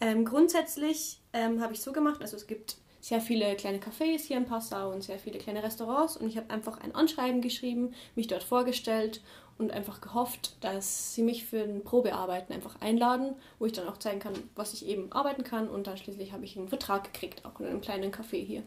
Ähm, 0.00 0.24
grundsätzlich 0.24 1.20
ähm, 1.32 1.60
habe 1.60 1.72
ich 1.72 1.80
so 1.80 1.92
gemacht, 1.92 2.20
also 2.20 2.36
es 2.36 2.46
gibt 2.46 2.76
sehr 3.00 3.20
viele 3.20 3.56
kleine 3.56 3.78
Cafés 3.78 4.20
hier 4.20 4.36
in 4.36 4.44
Passau 4.44 4.92
und 4.92 5.02
sehr 5.02 5.18
viele 5.18 5.38
kleine 5.38 5.62
Restaurants 5.62 6.16
und 6.16 6.28
ich 6.28 6.36
habe 6.36 6.50
einfach 6.50 6.80
ein 6.80 6.94
Anschreiben 6.94 7.40
geschrieben, 7.40 7.94
mich 8.14 8.26
dort 8.26 8.42
vorgestellt 8.42 9.22
und 9.56 9.72
einfach 9.72 10.00
gehofft, 10.00 10.56
dass 10.60 11.14
sie 11.14 11.22
mich 11.22 11.44
für 11.44 11.62
ein 11.62 11.82
Probearbeiten 11.82 12.54
einfach 12.54 12.80
einladen, 12.80 13.34
wo 13.58 13.66
ich 13.66 13.72
dann 13.72 13.88
auch 13.88 13.98
zeigen 13.98 14.20
kann, 14.20 14.34
was 14.54 14.72
ich 14.72 14.86
eben 14.86 15.12
arbeiten 15.12 15.42
kann 15.42 15.68
und 15.68 15.86
dann 15.86 15.96
schließlich 15.96 16.32
habe 16.32 16.44
ich 16.44 16.56
einen 16.56 16.68
Vertrag 16.68 17.12
gekriegt, 17.12 17.44
auch 17.44 17.58
in 17.60 17.66
einem 17.66 17.80
kleinen 17.80 18.12
Café 18.12 18.44
hier. 18.44 18.62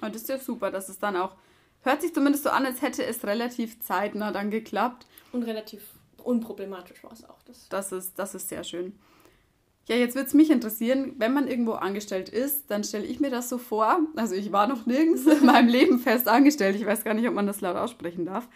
Und 0.00 0.14
das 0.14 0.22
ist 0.22 0.28
ja 0.28 0.38
super, 0.38 0.70
dass 0.70 0.88
es 0.88 0.98
dann 0.98 1.16
auch, 1.16 1.32
hört 1.84 2.02
sich 2.02 2.14
zumindest 2.14 2.44
so 2.44 2.50
an, 2.50 2.66
als 2.66 2.82
hätte 2.82 3.04
es 3.04 3.24
relativ 3.24 3.80
zeitnah 3.80 4.32
dann 4.32 4.50
geklappt. 4.50 5.06
Und 5.32 5.44
relativ 5.44 5.82
unproblematisch 6.22 7.02
war 7.04 7.12
es 7.12 7.24
auch. 7.24 7.42
Das 7.42 7.68
Das 7.68 7.92
ist, 7.92 8.18
das 8.18 8.34
ist 8.34 8.48
sehr 8.48 8.64
schön. 8.64 8.98
Ja, 9.86 9.96
jetzt 9.96 10.14
würde 10.14 10.26
es 10.26 10.34
mich 10.34 10.50
interessieren, 10.50 11.14
wenn 11.18 11.34
man 11.34 11.46
irgendwo 11.46 11.72
angestellt 11.72 12.30
ist, 12.30 12.70
dann 12.70 12.84
stelle 12.84 13.04
ich 13.04 13.20
mir 13.20 13.30
das 13.30 13.50
so 13.50 13.58
vor. 13.58 14.00
Also 14.16 14.34
ich 14.34 14.50
war 14.50 14.66
noch 14.66 14.86
nirgends 14.86 15.26
in 15.26 15.44
meinem 15.46 15.68
Leben 15.68 15.98
fest 15.98 16.26
angestellt. 16.26 16.76
Ich 16.76 16.86
weiß 16.86 17.04
gar 17.04 17.12
nicht, 17.12 17.28
ob 17.28 17.34
man 17.34 17.46
das 17.46 17.60
laut 17.60 17.76
aussprechen 17.76 18.24
darf. 18.24 18.48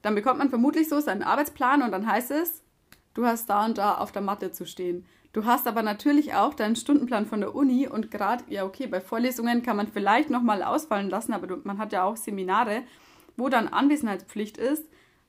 Dann 0.00 0.14
bekommt 0.14 0.38
man 0.38 0.48
vermutlich 0.48 0.88
so 0.88 0.98
seinen 1.00 1.22
Arbeitsplan 1.22 1.82
und 1.82 1.92
dann 1.92 2.06
heißt 2.06 2.30
es, 2.30 2.62
du 3.14 3.26
hast 3.26 3.50
da 3.50 3.66
und 3.66 3.76
da 3.76 3.98
auf 3.98 4.12
der 4.12 4.22
Matte 4.22 4.50
zu 4.50 4.66
stehen. 4.66 5.06
Du 5.32 5.46
hast 5.46 5.66
aber 5.66 5.82
natürlich 5.82 6.34
auch 6.34 6.52
deinen 6.52 6.76
Stundenplan 6.76 7.24
von 7.24 7.40
der 7.40 7.54
Uni 7.54 7.88
und 7.88 8.10
gerade, 8.10 8.44
ja 8.48 8.64
okay, 8.64 8.86
bei 8.86 9.00
Vorlesungen 9.00 9.62
kann 9.62 9.76
man 9.76 9.88
vielleicht 9.88 10.28
nochmal 10.28 10.62
ausfallen 10.62 11.08
lassen, 11.08 11.32
aber 11.32 11.58
man 11.64 11.78
hat 11.78 11.92
ja 11.92 12.04
auch 12.04 12.16
Seminare, 12.16 12.82
wo 13.36 13.48
dann 13.48 13.68
Anwesenheitspflicht 13.68 14.58
ist. 14.58 14.84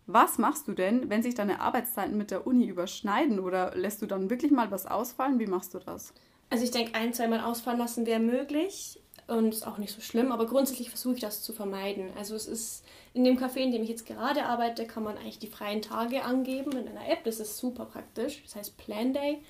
Was 0.06 0.38
machst 0.38 0.68
du 0.68 0.74
denn, 0.74 1.10
wenn 1.10 1.24
sich 1.24 1.36
deine 1.36 1.62
Arbeitszeiten 1.62 2.18
mit 2.18 2.32
der 2.32 2.46
Uni 2.46 2.66
überschneiden 2.66 3.40
oder 3.40 3.74
lässt 3.76 4.02
du 4.02 4.06
dann 4.06 4.30
wirklich 4.30 4.52
mal 4.52 4.70
was 4.72 4.86
ausfallen? 4.86 5.40
Wie 5.40 5.48
machst 5.48 5.74
du 5.74 5.80
das? 5.80 6.14
Also 6.50 6.66
ich 6.66 6.72
denke, 6.72 6.96
ein, 6.96 7.14
zweimal 7.14 7.40
ausfallen 7.40 7.80
lassen 7.80 8.06
wäre 8.06 8.20
möglich 8.20 9.00
und 9.28 9.54
ist 9.54 9.66
auch 9.66 9.78
nicht 9.78 9.94
so 9.94 10.02
schlimm, 10.02 10.34
aber 10.34 10.46
grundsätzlich 10.46 10.90
versuche 10.90 11.16
ich 11.16 11.22
das 11.22 11.42
zu 11.42 11.54
vermeiden. 11.54 12.10
Also 12.18 12.36
es 12.36 12.48
ist 12.48 12.84
in 13.14 13.24
dem 13.24 13.38
Café, 13.38 13.60
in 13.60 13.72
dem 13.72 13.84
ich 13.84 13.90
jetzt 13.90 14.06
gerade 14.06 14.46
arbeite, 14.46 14.86
kann 14.86 15.04
man 15.04 15.18
eigentlich 15.18 15.40
die 15.40 15.48
freien 15.48 15.82
Tage 15.82 16.24
angeben 16.24 16.74
in 16.74 16.90
einer 16.90 17.10
App. 17.10 17.24
Das 17.24 17.40
ist 17.40 17.58
super 17.58 17.86
praktisch. 17.86 18.44
Das 18.44 18.58
heißt 18.58 18.78
Plan 18.78 19.14
Day. 19.14 19.42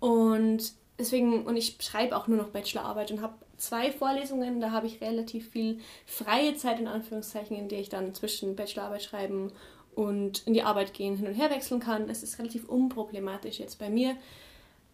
Und 0.00 0.72
deswegen, 0.98 1.44
und 1.44 1.56
ich 1.56 1.76
schreibe 1.80 2.16
auch 2.16 2.28
nur 2.28 2.38
noch 2.38 2.48
Bachelorarbeit 2.48 3.10
und 3.10 3.22
habe 3.22 3.34
zwei 3.56 3.90
Vorlesungen, 3.90 4.60
da 4.60 4.70
habe 4.70 4.86
ich 4.86 5.00
relativ 5.00 5.50
viel 5.50 5.80
freie 6.06 6.54
Zeit 6.56 6.80
in 6.80 6.88
Anführungszeichen, 6.88 7.56
in 7.56 7.68
der 7.68 7.80
ich 7.80 7.88
dann 7.88 8.14
zwischen 8.14 8.56
Bachelorarbeit 8.56 9.02
schreiben 9.02 9.52
und 9.94 10.46
in 10.46 10.54
die 10.54 10.62
Arbeit 10.62 10.94
gehen 10.94 11.16
hin 11.16 11.26
und 11.26 11.34
her 11.34 11.50
wechseln 11.50 11.80
kann. 11.80 12.08
Es 12.08 12.22
ist 12.22 12.38
relativ 12.38 12.68
unproblematisch 12.68 13.58
jetzt 13.58 13.78
bei 13.78 13.90
mir. 13.90 14.16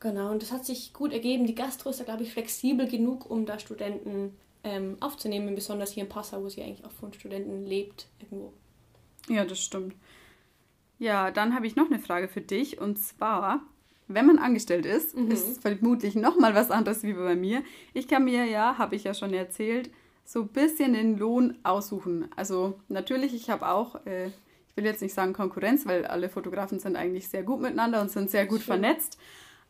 Genau, 0.00 0.30
und 0.30 0.42
das 0.42 0.52
hat 0.52 0.64
sich 0.64 0.92
gut 0.92 1.12
ergeben. 1.12 1.46
Die 1.46 1.54
Gastro 1.54 1.90
ist 1.90 2.00
da, 2.00 2.04
glaube 2.04 2.23
ich, 2.23 2.32
flexibel 2.32 2.88
genug, 2.88 3.30
um 3.30 3.46
da 3.46 3.58
Studenten 3.58 4.37
ähm, 4.62 4.96
aufzunehmen, 5.00 5.54
besonders 5.54 5.92
hier 5.92 6.04
in 6.04 6.08
Passau, 6.08 6.42
wo 6.42 6.49
sie 6.49 6.62
eigentlich 6.62 6.84
auch 6.84 6.90
von 6.90 7.12
Studenten 7.12 7.64
lebt, 7.66 8.08
irgendwo. 8.20 8.52
Ja, 9.28 9.44
das 9.44 9.61
stimmt. 9.61 9.94
Ja, 10.99 11.30
dann 11.30 11.54
habe 11.54 11.66
ich 11.66 11.76
noch 11.76 11.87
eine 11.87 11.99
Frage 11.99 12.28
für 12.28 12.40
dich 12.40 12.78
und 12.80 12.99
zwar, 12.99 13.62
wenn 14.08 14.26
man 14.26 14.38
angestellt 14.38 14.87
ist, 14.87 15.16
Mhm. 15.16 15.30
ist 15.30 15.62
vermutlich 15.62 16.14
nochmal 16.14 16.54
was 16.54 16.70
anderes 16.70 17.02
wie 17.02 17.14
bei 17.14 17.37
mir. 17.37 17.62
Ich 17.92 18.06
kann 18.08 18.25
mir 18.25 18.44
ja, 18.44 18.76
habe 18.78 18.96
ich 18.96 19.04
ja 19.04 19.14
schon 19.14 19.32
erzählt, 19.32 19.90
so 20.25 20.42
ein 20.42 20.49
bisschen 20.49 20.92
den 20.94 21.18
Lohn 21.18 21.58
aussuchen. 21.62 22.28
Also 22.37 22.78
natürlich, 22.88 23.34
ich 23.34 23.50
habe 23.50 23.68
auch, 23.68 24.04
äh, 24.06 24.26
ich 24.28 24.76
will 24.76 24.84
jetzt 24.84 25.02
nicht 25.02 25.14
sagen 25.14 25.32
Konkurrenz, 25.32 25.87
weil 25.87 26.06
alle 26.06 26.28
Fotografen 26.28 26.78
sind 26.78 26.96
eigentlich 26.96 27.28
sehr 27.28 27.42
gut 27.42 27.61
miteinander 27.61 28.00
und 28.00 28.11
sind 28.11 28.30
sehr 28.30 28.46
gut 28.46 28.58
Schön. 28.61 28.66
vernetzt. 28.66 29.18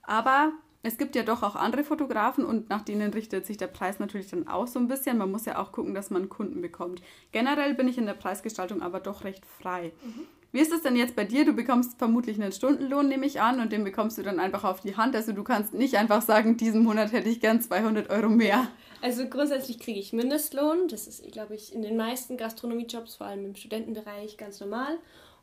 Aber 0.02 0.52
es 0.82 0.96
gibt 0.98 1.16
ja 1.16 1.22
doch 1.22 1.42
auch 1.42 1.56
andere 1.56 1.82
Fotografen 1.82 2.44
und 2.44 2.68
nach 2.68 2.82
denen 2.82 3.12
richtet 3.12 3.46
sich 3.46 3.56
der 3.56 3.66
Preis 3.68 3.98
natürlich 3.98 4.28
dann 4.30 4.46
auch 4.48 4.66
so 4.66 4.78
ein 4.78 4.86
bisschen. 4.86 5.16
Man 5.18 5.30
muss 5.30 5.44
ja 5.46 5.58
auch 5.58 5.72
gucken, 5.72 5.94
dass 5.94 6.10
man 6.10 6.28
Kunden 6.28 6.60
bekommt. 6.60 7.02
Generell 7.32 7.74
bin 7.74 7.88
ich 7.88 7.98
in 7.98 8.06
der 8.06 8.12
Preisgestaltung 8.14 8.82
aber 8.82 9.00
doch 9.00 9.24
recht 9.24 9.44
frei. 9.46 9.92
Mhm. 10.04 10.26
Wie 10.54 10.60
ist 10.60 10.72
es 10.72 10.82
denn 10.82 10.94
jetzt 10.94 11.16
bei 11.16 11.24
dir? 11.24 11.44
Du 11.44 11.52
bekommst 11.52 11.98
vermutlich 11.98 12.40
einen 12.40 12.52
Stundenlohn, 12.52 13.08
nehme 13.08 13.26
ich 13.26 13.40
an, 13.40 13.58
und 13.58 13.72
den 13.72 13.82
bekommst 13.82 14.18
du 14.18 14.22
dann 14.22 14.38
einfach 14.38 14.62
auf 14.62 14.82
die 14.82 14.96
Hand. 14.96 15.16
Also 15.16 15.32
du 15.32 15.42
kannst 15.42 15.74
nicht 15.74 15.96
einfach 15.96 16.22
sagen, 16.22 16.56
diesen 16.56 16.84
Monat 16.84 17.10
hätte 17.10 17.28
ich 17.28 17.40
gern 17.40 17.60
200 17.60 18.08
Euro 18.08 18.28
mehr. 18.28 18.68
Also 19.02 19.26
grundsätzlich 19.26 19.80
kriege 19.80 19.98
ich 19.98 20.12
Mindestlohn. 20.12 20.86
Das 20.86 21.08
ist, 21.08 21.28
glaube 21.32 21.56
ich, 21.56 21.74
in 21.74 21.82
den 21.82 21.96
meisten 21.96 22.36
Gastronomiejobs, 22.36 23.16
vor 23.16 23.26
allem 23.26 23.46
im 23.46 23.56
Studentenbereich, 23.56 24.36
ganz 24.36 24.60
normal. 24.60 24.96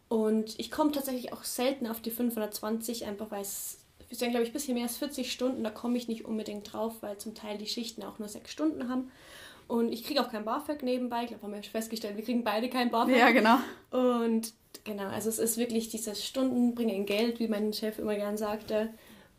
Und 0.07 0.57
ich 0.57 0.71
komme 0.71 0.93
tatsächlich 0.93 1.33
auch 1.33 1.43
selten 1.43 1.87
auf 1.87 1.99
die 1.99 2.11
520, 2.11 3.05
einfach 3.05 3.29
weil 3.31 3.41
es 3.41 3.79
sind, 4.11 4.29
glaube 4.29 4.43
ich, 4.43 4.51
ein 4.51 4.53
bisschen 4.53 4.75
mehr 4.75 4.83
als 4.83 4.95
40 4.95 5.29
Stunden. 5.29 5.65
Da 5.65 5.71
komme 5.71 5.97
ich 5.97 6.07
nicht 6.07 6.23
unbedingt 6.23 6.71
drauf, 6.71 6.93
weil 7.01 7.17
zum 7.17 7.35
Teil 7.35 7.57
die 7.57 7.67
Schichten 7.67 8.03
auch 8.03 8.17
nur 8.17 8.29
sechs 8.29 8.49
Stunden 8.49 8.87
haben. 8.87 9.11
Und 9.71 9.93
ich 9.93 10.03
kriege 10.03 10.19
auch 10.19 10.29
kein 10.29 10.43
BAföG 10.43 10.83
nebenbei. 10.83 11.21
Ich 11.21 11.27
glaube, 11.29 11.43
haben 11.43 11.53
wir 11.53 11.63
festgestellt, 11.63 12.17
wir 12.17 12.25
kriegen 12.25 12.43
beide 12.43 12.69
kein 12.69 12.91
BAföG. 12.91 13.15
Ja, 13.15 13.31
genau. 13.31 13.55
Und 13.89 14.51
genau, 14.83 15.07
also 15.07 15.29
es 15.29 15.39
ist 15.39 15.55
wirklich 15.55 15.87
dieses 15.87 16.25
Stunden 16.25 16.75
bringen 16.75 17.05
Geld, 17.05 17.39
wie 17.39 17.47
mein 17.47 17.71
Chef 17.71 17.97
immer 17.97 18.15
gern 18.15 18.35
sagte. 18.35 18.89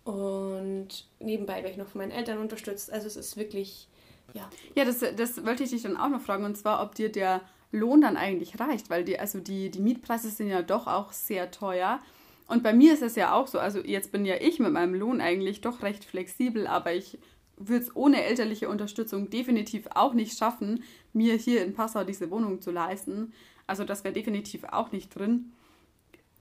Und 0.04 0.88
nebenbei 1.20 1.56
werde 1.56 1.72
ich 1.72 1.76
noch 1.76 1.88
von 1.88 2.00
meinen 2.00 2.12
Eltern 2.12 2.38
unterstützt. 2.38 2.90
Also 2.90 3.08
es 3.08 3.16
ist 3.16 3.36
wirklich, 3.36 3.88
ja. 4.32 4.48
Ja, 4.74 4.86
das, 4.86 5.00
das 5.00 5.44
wollte 5.44 5.64
ich 5.64 5.70
dich 5.70 5.82
dann 5.82 5.98
auch 5.98 6.08
noch 6.08 6.22
fragen. 6.22 6.46
Und 6.46 6.56
zwar, 6.56 6.82
ob 6.82 6.94
dir 6.94 7.12
der 7.12 7.42
Lohn 7.70 8.00
dann 8.00 8.16
eigentlich 8.16 8.58
reicht. 8.58 8.88
Weil 8.88 9.04
die, 9.04 9.18
also 9.18 9.38
die, 9.38 9.70
die 9.70 9.80
Mietpreise 9.80 10.30
sind 10.30 10.48
ja 10.48 10.62
doch 10.62 10.86
auch 10.86 11.12
sehr 11.12 11.50
teuer. 11.50 12.00
Und 12.46 12.62
bei 12.62 12.72
mir 12.72 12.94
ist 12.94 13.02
es 13.02 13.16
ja 13.16 13.34
auch 13.34 13.48
so, 13.48 13.58
also 13.58 13.80
jetzt 13.80 14.12
bin 14.12 14.24
ja 14.24 14.36
ich 14.40 14.60
mit 14.60 14.72
meinem 14.72 14.94
Lohn 14.94 15.20
eigentlich 15.20 15.60
doch 15.60 15.82
recht 15.82 16.06
flexibel, 16.06 16.66
aber 16.66 16.94
ich 16.94 17.18
würde 17.56 17.85
es 17.85 17.94
ohne 17.94 18.25
elterliche 18.25 18.68
Unterstützung 18.68 19.30
definitiv 19.30 19.87
auch 19.94 20.14
nicht 20.14 20.37
schaffen, 20.37 20.82
mir 21.12 21.35
hier 21.35 21.64
in 21.64 21.75
Passau 21.75 22.04
diese 22.04 22.30
Wohnung 22.30 22.61
zu 22.61 22.71
leisten. 22.71 23.32
Also 23.66 23.85
das 23.85 24.04
wäre 24.04 24.14
definitiv 24.14 24.64
auch 24.64 24.92
nicht 24.92 25.14
drin. 25.14 25.52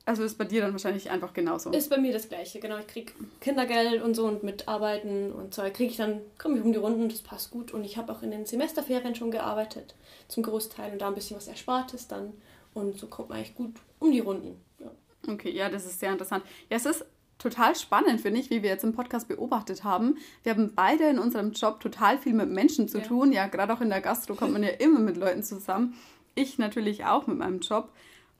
Also 0.05 0.23
ist 0.23 0.37
bei 0.37 0.45
dir 0.45 0.61
dann 0.61 0.71
wahrscheinlich 0.71 1.11
einfach 1.11 1.33
genauso. 1.33 1.69
Ist 1.71 1.89
bei 1.89 1.97
mir 1.97 2.11
das 2.11 2.27
gleiche, 2.27 2.59
genau. 2.59 2.77
Ich 2.79 2.87
kriege 2.87 3.13
Kindergeld 3.39 4.01
und 4.01 4.15
so 4.15 4.25
und 4.25 4.41
mit 4.41 4.67
Arbeiten 4.67 5.31
und 5.31 5.53
so 5.53 5.61
kriege 5.61 5.91
ich 5.91 5.97
dann, 5.97 6.21
komme 6.39 6.57
ich 6.57 6.63
um 6.63 6.71
die 6.71 6.79
Runden, 6.79 7.07
das 7.07 7.21
passt 7.21 7.51
gut. 7.51 7.71
Und 7.71 7.83
ich 7.83 7.97
habe 7.97 8.11
auch 8.11 8.23
in 8.23 8.31
den 8.31 8.45
Semesterferien 8.45 9.13
schon 9.13 9.29
gearbeitet, 9.29 9.95
zum 10.27 10.41
Großteil 10.41 10.93
und 10.93 11.01
da 11.01 11.07
ein 11.07 11.15
bisschen 11.15 11.37
was 11.37 11.47
Erspartes 11.47 12.07
dann. 12.07 12.33
Und 12.73 12.97
so 12.97 13.07
kommt 13.07 13.29
man 13.29 13.37
eigentlich 13.37 13.55
gut 13.55 13.75
um 13.99 14.11
die 14.11 14.21
Runden. 14.21 14.59
Ja. 14.79 14.91
Okay, 15.31 15.51
ja, 15.51 15.69
das 15.69 15.85
ist 15.85 15.99
sehr 15.99 16.11
interessant. 16.11 16.43
Ja, 16.69 16.77
es 16.77 16.85
ist 16.85 17.05
total 17.41 17.75
spannend, 17.75 18.21
finde 18.21 18.39
ich, 18.39 18.49
wie 18.49 18.61
wir 18.61 18.69
jetzt 18.69 18.83
im 18.83 18.93
Podcast 18.93 19.27
beobachtet 19.27 19.83
haben. 19.83 20.17
Wir 20.43 20.53
haben 20.53 20.73
beide 20.75 21.05
in 21.09 21.19
unserem 21.19 21.51
Job 21.51 21.79
total 21.79 22.17
viel 22.17 22.33
mit 22.33 22.49
Menschen 22.49 22.87
zu 22.87 22.99
ja. 22.99 23.03
tun. 23.03 23.31
Ja, 23.31 23.47
gerade 23.47 23.73
auch 23.73 23.81
in 23.81 23.89
der 23.89 24.01
Gastro 24.01 24.35
kommt 24.35 24.53
man 24.53 24.63
ja 24.63 24.69
immer 24.69 24.99
mit 24.99 25.17
Leuten 25.17 25.43
zusammen. 25.43 25.95
Ich 26.35 26.57
natürlich 26.57 27.05
auch 27.05 27.27
mit 27.27 27.37
meinem 27.37 27.59
Job. 27.59 27.91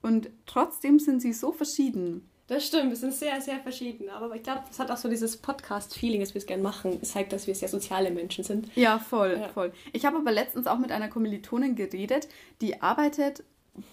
Und 0.02 0.30
trotzdem 0.46 1.00
sind 1.00 1.22
sie 1.22 1.34
so 1.34 1.52
verschieden. 1.52 2.28
Das 2.48 2.68
stimmt, 2.68 2.90
wir 2.90 2.98
sind 2.98 3.14
sehr, 3.14 3.40
sehr 3.40 3.60
verschieden. 3.60 4.10
Aber 4.10 4.36
ich 4.36 4.44
glaube, 4.44 4.64
das 4.68 4.78
hat 4.78 4.92
auch 4.92 4.98
so 4.98 5.08
dieses 5.08 5.38
Podcast-Feeling, 5.38 6.20
das 6.20 6.34
wir 6.34 6.40
es 6.40 6.46
gerne 6.46 6.62
machen. 6.62 7.00
Es 7.02 7.14
zeigt, 7.14 7.32
dass 7.32 7.48
wir 7.48 7.56
sehr 7.56 7.70
soziale 7.70 8.12
Menschen 8.12 8.44
sind. 8.44 8.68
Ja, 8.76 9.00
voll, 9.00 9.38
ja. 9.40 9.48
voll. 9.50 9.72
Ich 9.94 10.06
habe 10.06 10.18
aber 10.18 10.32
letztens 10.32 10.68
auch 10.68 10.78
mit 10.78 10.92
einer 10.92 11.08
Kommilitonin 11.08 11.76
geredet, 11.76 12.28
die 12.60 12.82
arbeitet 12.82 13.44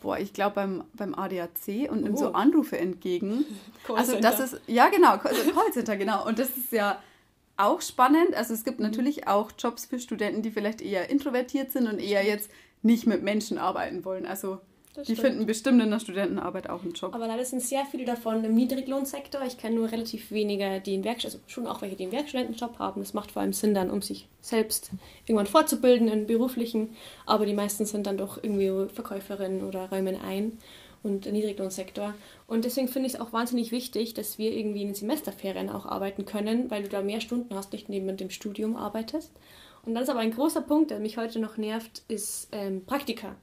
boah, 0.02 0.18
ich 0.18 0.32
glaube 0.32 0.56
beim, 0.56 0.84
beim 0.94 1.14
ADAC 1.14 1.90
und 1.90 2.02
nimmt 2.02 2.16
oh. 2.16 2.18
so 2.18 2.32
Anrufe 2.32 2.78
entgegen. 2.78 3.44
Also 3.88 4.20
das 4.20 4.38
ist, 4.38 4.60
ja 4.66 4.88
genau, 4.88 5.12
also 5.12 5.50
Callcenter, 5.50 5.96
genau. 5.96 6.26
Und 6.26 6.38
das 6.38 6.50
ist 6.58 6.72
ja 6.72 7.02
auch 7.56 7.80
spannend. 7.80 8.34
Also 8.34 8.52
es 8.52 8.62
gibt 8.62 8.80
natürlich 8.80 9.26
auch 9.26 9.50
Jobs 9.58 9.86
für 9.86 9.98
Studenten, 9.98 10.42
die 10.42 10.50
vielleicht 10.50 10.82
eher 10.82 11.08
introvertiert 11.08 11.72
sind 11.72 11.86
und 11.86 11.98
eher 11.98 12.22
jetzt 12.22 12.50
nicht 12.82 13.06
mit 13.06 13.22
Menschen 13.22 13.56
arbeiten 13.56 14.04
wollen. 14.04 14.26
Also 14.26 14.60
die 15.06 15.16
finden 15.16 15.46
bestimmt 15.46 15.82
in 15.82 15.90
der 15.90 16.00
Studentenarbeit 16.00 16.68
auch 16.68 16.82
einen 16.82 16.92
Job. 16.92 17.14
Aber 17.14 17.26
leider 17.26 17.44
sind 17.44 17.62
sehr 17.62 17.84
viele 17.84 18.04
davon 18.04 18.44
im 18.44 18.54
Niedriglohnsektor. 18.54 19.42
Ich 19.46 19.58
kenne 19.58 19.76
nur 19.76 19.92
relativ 19.92 20.30
wenige, 20.30 20.80
die 20.80 20.94
einen 20.94 21.04
Werkstudent, 21.04 21.36
also 21.36 21.38
schon 21.46 21.66
auch 21.66 21.82
welche, 21.82 21.96
die 21.96 22.04
einen 22.04 22.12
Werkstudentenjob 22.12 22.78
haben. 22.78 23.00
Das 23.00 23.14
macht 23.14 23.32
vor 23.32 23.42
allem 23.42 23.52
Sinn 23.52 23.74
dann, 23.74 23.90
um 23.90 24.02
sich 24.02 24.28
selbst 24.40 24.90
irgendwann 25.26 25.46
fortzubilden 25.46 26.08
in 26.08 26.26
beruflichen. 26.26 26.96
Aber 27.26 27.46
die 27.46 27.54
meisten 27.54 27.84
sind 27.84 28.06
dann 28.06 28.18
doch 28.18 28.42
irgendwie 28.42 28.92
Verkäuferinnen 28.92 29.62
oder 29.64 29.90
räumen 29.90 30.16
ein 30.20 30.58
und 31.02 31.24
der 31.24 31.32
Niedriglohnsektor. 31.32 32.14
Und 32.46 32.64
deswegen 32.64 32.88
finde 32.88 33.08
ich 33.08 33.14
es 33.14 33.20
auch 33.20 33.32
wahnsinnig 33.32 33.70
wichtig, 33.70 34.14
dass 34.14 34.38
wir 34.38 34.52
irgendwie 34.52 34.82
in 34.82 34.88
den 34.88 34.94
Semesterferien 34.94 35.70
auch 35.70 35.86
arbeiten 35.86 36.24
können, 36.24 36.70
weil 36.70 36.82
du 36.82 36.88
da 36.88 37.02
mehr 37.02 37.20
Stunden 37.20 37.54
hast, 37.54 37.72
nicht 37.72 37.88
neben 37.88 38.16
dem 38.16 38.30
Studium 38.30 38.76
arbeitest. 38.76 39.30
Und 39.84 39.94
dann 39.94 40.02
ist 40.02 40.10
aber 40.10 40.20
ein 40.20 40.32
großer 40.32 40.60
Punkt, 40.60 40.90
der 40.90 40.98
mich 40.98 41.16
heute 41.16 41.38
noch 41.38 41.56
nervt, 41.56 42.02
ist 42.08 42.48
ähm, 42.52 42.84
Praktika 42.84 43.36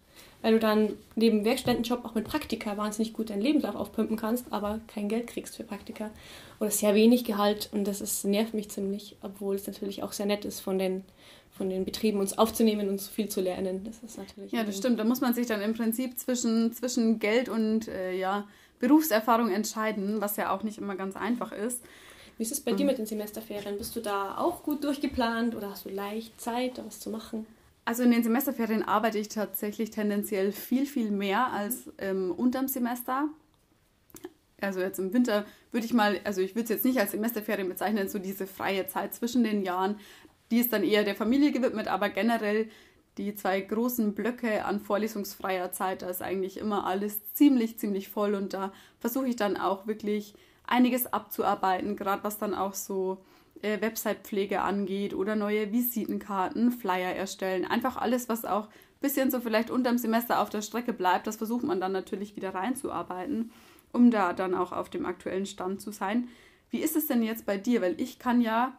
weil 0.46 0.54
du 0.54 0.60
dann 0.60 0.94
neben 1.16 1.44
Werkstudentenjob 1.44 2.06
auch 2.06 2.14
mit 2.14 2.26
Praktika 2.26 2.78
wahnsinnig 2.78 3.14
gut 3.14 3.32
deinen 3.32 3.42
Lebenslauf 3.42 3.74
aufpumpen 3.74 4.16
kannst, 4.16 4.54
aber 4.54 4.80
kein 4.86 5.10
Geld 5.10 5.26
kriegst 5.26 5.56
für 5.56 5.64
Praktika 5.64 6.12
oder 6.60 6.70
sehr 6.70 6.94
wenig 6.94 7.24
Gehalt 7.26 7.70
und 7.72 7.88
das 7.88 8.00
ist, 8.00 8.26
nervt 8.26 8.54
mich 8.54 8.70
ziemlich, 8.70 9.16
obwohl 9.24 9.56
es 9.56 9.66
natürlich 9.66 10.04
auch 10.04 10.12
sehr 10.12 10.28
nett 10.28 10.46
ist 10.46 10.60
von 10.60 10.78
den 10.78 11.04
von 11.50 11.72
den 11.72 11.84
Betrieben 11.84 12.20
uns 12.20 12.38
aufzunehmen 12.38 12.90
und 12.90 13.02
so 13.02 13.10
viel 13.10 13.28
zu 13.28 13.42
lernen. 13.42 13.86
Das 13.86 14.04
ist 14.04 14.20
natürlich. 14.20 14.52
Ja, 14.52 14.64
das 14.64 14.78
stimmt. 14.78 15.00
Da 15.00 15.04
muss 15.04 15.22
man 15.22 15.34
sich 15.34 15.48
dann 15.48 15.62
im 15.62 15.74
Prinzip 15.74 16.20
zwischen, 16.20 16.74
zwischen 16.74 17.18
Geld 17.18 17.50
und 17.50 17.88
äh, 17.88 18.14
ja, 18.14 18.46
Berufserfahrung 18.80 19.50
entscheiden, 19.50 20.22
was 20.22 20.36
ja 20.36 20.54
auch 20.54 20.62
nicht 20.62 20.78
immer 20.78 20.96
ganz 20.96 21.16
einfach 21.16 21.54
ist. 21.54 21.82
Wie 22.38 22.44
ist 22.44 22.52
es 22.52 22.62
bei 22.62 22.72
um. 22.72 22.78
dir 22.78 22.86
mit 22.86 23.00
den 23.00 23.08
Semesterferien? 23.08 23.80
Bist 23.80 23.96
du 23.96 24.02
da 24.02 24.38
auch 24.38 24.62
gut 24.62 24.84
durchgeplant 24.84 25.56
oder 25.56 25.72
hast 25.72 25.86
du 25.86 25.90
leicht 25.90 26.40
Zeit, 26.40 26.78
da 26.78 26.86
was 26.86 27.00
zu 27.00 27.10
machen? 27.10 27.48
Also 27.86 28.02
in 28.02 28.12
den 28.12 28.24
Semesterferien 28.24 28.84
arbeite 28.84 29.20
ich 29.20 29.30
tatsächlich 29.30 29.92
tendenziell 29.92 30.52
viel, 30.52 30.88
viel 30.88 31.12
mehr 31.12 31.54
als 31.54 31.92
ähm, 32.00 32.32
unterm 32.32 32.68
Semester. 32.68 33.30
Also 34.60 34.80
jetzt 34.80 34.98
im 34.98 35.14
Winter 35.14 35.46
würde 35.72 35.86
ich 35.86 35.94
mal, 35.94 36.20
also 36.24 36.42
ich 36.42 36.56
würde 36.56 36.64
es 36.64 36.70
jetzt 36.70 36.86
nicht 36.86 37.00
als 37.00 37.12
Semesterferien 37.12 37.70
bezeichnen, 37.70 38.10
so 38.10 38.18
diese 38.18 38.48
freie 38.48 38.88
Zeit 38.88 39.14
zwischen 39.14 39.44
den 39.44 39.62
Jahren, 39.62 40.00
die 40.50 40.60
ist 40.60 40.74
dann 40.74 40.84
eher 40.84 41.04
der 41.04 41.16
Familie 41.16 41.52
gewidmet, 41.52 41.88
aber 41.88 42.10
generell 42.10 42.70
die 43.18 43.36
zwei 43.36 43.62
großen 43.62 44.16
Blöcke 44.16 44.66
an 44.66 44.80
vorlesungsfreier 44.80 45.72
Zeit, 45.72 46.02
da 46.02 46.10
ist 46.10 46.22
eigentlich 46.22 46.58
immer 46.58 46.86
alles 46.86 47.34
ziemlich, 47.34 47.78
ziemlich 47.78 48.10
voll 48.10 48.34
und 48.34 48.54
da 48.54 48.74
versuche 49.00 49.28
ich 49.28 49.36
dann 49.36 49.58
auch 49.58 49.88
wirklich 49.88 50.34
einiges 50.66 51.08
abzuarbeiten, 51.14 51.96
gerade 51.96 52.24
was 52.24 52.40
dann 52.40 52.54
auch 52.54 52.74
so 52.74 53.20
äh, 53.62 53.82
Website-Pflege 53.82 54.62
angeht 54.62 55.14
oder 55.14 55.36
neue 55.36 55.72
Visitenkarten, 55.72 56.72
Flyer 56.72 57.16
erstellen. 57.16 57.66
Einfach 57.66 57.98
alles, 57.98 58.30
was 58.30 58.46
auch 58.46 58.68
ein 58.68 59.02
bisschen 59.02 59.32
so 59.32 59.40
vielleicht 59.40 59.70
unterm 59.70 59.98
Semester 59.98 60.40
auf 60.40 60.50
der 60.50 60.62
Strecke 60.62 60.94
bleibt, 60.94 61.28
das 61.28 61.38
versucht 61.38 61.64
man 61.64 61.80
dann 61.80 61.92
natürlich 61.92 62.36
wieder 62.36 62.54
reinzuarbeiten, 62.54 63.52
um 63.92 64.12
da 64.12 64.34
dann 64.34 64.54
auch 64.54 64.72
auf 64.72 64.90
dem 64.90 65.06
aktuellen 65.06 65.46
Stand 65.46 65.82
zu 65.82 65.92
sein. 65.92 66.30
Wie 66.70 66.80
ist 66.80 66.96
es 66.96 67.08
denn 67.08 67.24
jetzt 67.24 67.46
bei 67.46 67.58
dir? 67.58 67.82
Weil 67.82 68.00
ich 68.00 68.20
kann 68.20 68.42
ja 68.42 68.78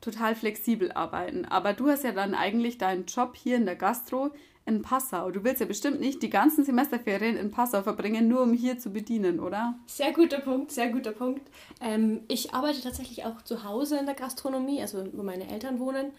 total 0.00 0.34
flexibel 0.34 0.92
arbeiten, 0.92 1.44
aber 1.44 1.72
du 1.72 1.88
hast 1.88 2.04
ja 2.04 2.12
dann 2.12 2.34
eigentlich 2.34 2.78
deinen 2.78 3.06
Job 3.06 3.36
hier 3.36 3.56
in 3.56 3.66
der 3.66 3.76
Gastro 3.76 4.30
in 4.64 4.82
Passau. 4.82 5.30
Du 5.30 5.44
willst 5.44 5.60
ja 5.60 5.66
bestimmt 5.66 6.00
nicht 6.00 6.22
die 6.22 6.30
ganzen 6.30 6.64
Semesterferien 6.64 7.36
in 7.36 7.50
Passau 7.50 7.82
verbringen, 7.82 8.28
nur 8.28 8.42
um 8.42 8.52
hier 8.52 8.78
zu 8.78 8.90
bedienen, 8.90 9.40
oder? 9.40 9.74
Sehr 9.86 10.12
guter 10.12 10.40
Punkt, 10.40 10.70
sehr 10.70 10.90
guter 10.90 11.12
Punkt. 11.12 11.42
Ähm, 11.80 12.20
ich 12.28 12.54
arbeite 12.54 12.80
tatsächlich 12.80 13.24
auch 13.24 13.42
zu 13.42 13.64
Hause 13.64 13.98
in 13.98 14.06
der 14.06 14.14
Gastronomie, 14.14 14.80
also 14.80 15.04
wo 15.12 15.22
meine 15.22 15.48
Eltern 15.48 15.78
wohnen. 15.80 16.12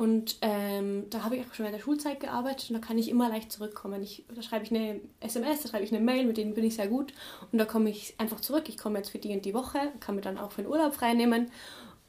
Und 0.00 0.38
ähm, 0.40 1.04
da 1.10 1.24
habe 1.24 1.36
ich 1.36 1.42
auch 1.42 1.52
schon 1.52 1.64
während 1.64 1.76
der 1.76 1.84
Schulzeit 1.84 2.20
gearbeitet 2.20 2.70
und 2.70 2.80
da 2.80 2.86
kann 2.86 2.96
ich 2.96 3.10
immer 3.10 3.28
leicht 3.28 3.52
zurückkommen. 3.52 4.02
Ich, 4.02 4.24
da 4.34 4.40
schreibe 4.40 4.64
ich 4.64 4.70
eine 4.70 4.98
SMS, 5.20 5.62
da 5.62 5.68
schreibe 5.68 5.84
ich 5.84 5.92
eine 5.92 6.02
Mail, 6.02 6.24
mit 6.24 6.38
denen 6.38 6.54
bin 6.54 6.64
ich 6.64 6.76
sehr 6.76 6.88
gut. 6.88 7.12
Und 7.52 7.58
da 7.58 7.66
komme 7.66 7.90
ich 7.90 8.14
einfach 8.16 8.40
zurück. 8.40 8.70
Ich 8.70 8.78
komme 8.78 8.96
jetzt 8.96 9.10
für 9.10 9.18
die 9.18 9.34
und 9.34 9.44
die 9.44 9.52
Woche, 9.52 9.78
kann 10.00 10.14
mir 10.14 10.22
dann 10.22 10.38
auch 10.38 10.52
für 10.52 10.62
den 10.62 10.70
Urlaub 10.70 10.94
frei 10.94 11.12
nehmen. 11.12 11.50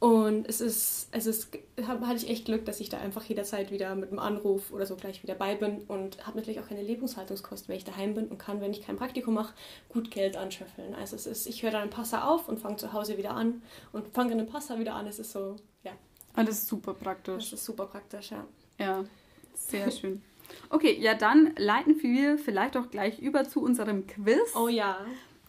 Und 0.02 0.50
es 0.50 0.62
ist, 0.62 1.10
es 1.12 1.28
ist, 1.28 1.56
hatte 1.86 2.16
ich 2.16 2.28
echt 2.28 2.46
Glück, 2.46 2.66
dass 2.66 2.80
ich 2.80 2.90
da 2.90 2.98
einfach 2.98 3.24
jederzeit 3.24 3.70
wieder 3.70 3.94
mit 3.94 4.10
einem 4.10 4.18
Anruf 4.18 4.74
oder 4.74 4.88
so 4.88 4.96
gleich 4.96 5.22
wieder 5.22 5.36
bei 5.36 5.54
bin 5.54 5.82
und 5.82 6.26
habe 6.26 6.40
natürlich 6.40 6.60
auch 6.60 6.68
keine 6.68 6.82
Lebenshaltungskosten, 6.82 7.70
wenn 7.70 7.78
ich 7.78 7.84
daheim 7.84 8.16
bin 8.16 8.26
und 8.26 8.40
kann, 8.40 8.62
wenn 8.62 8.72
ich 8.72 8.82
kein 8.82 8.98
Praktikum 8.98 9.36
mache, 9.36 9.54
gut 9.90 10.10
Geld 10.10 10.38
anschöffeln. 10.38 10.96
Also 10.96 11.16
es 11.16 11.28
ist, 11.28 11.46
ich 11.46 11.62
höre 11.62 11.70
dann 11.70 11.84
einen 11.84 11.92
Passer 11.92 12.28
auf 12.28 12.50
und 12.50 12.58
fange 12.58 12.78
zu 12.78 12.94
Hause 12.94 13.20
wieder 13.20 13.36
an 13.36 13.62
und 13.92 14.08
fange 14.08 14.32
einen 14.32 14.48
Passer 14.48 14.80
wieder 14.80 14.96
an. 14.96 15.06
Es 15.06 15.20
ist 15.20 15.34
so, 15.34 15.56
ja. 15.84 15.92
Alles 16.34 16.64
ah, 16.64 16.70
super 16.70 16.96
praktisch. 16.96 17.52
Das 17.52 17.60
ist 17.60 17.66
super 17.66 17.86
praktisch, 17.86 18.32
ja. 18.32 18.44
Ja, 18.80 19.06
sehr 19.54 19.92
schön. 19.92 20.24
Okay, 20.72 20.98
ja, 21.00 21.14
dann 21.14 21.54
leiten 21.58 22.02
wir 22.02 22.40
vielleicht 22.40 22.76
auch 22.76 22.90
gleich 22.90 23.20
über 23.20 23.48
zu 23.48 23.62
unserem 23.62 24.08
Quiz. 24.08 24.56
Oh 24.56 24.68
ja. 24.68 24.98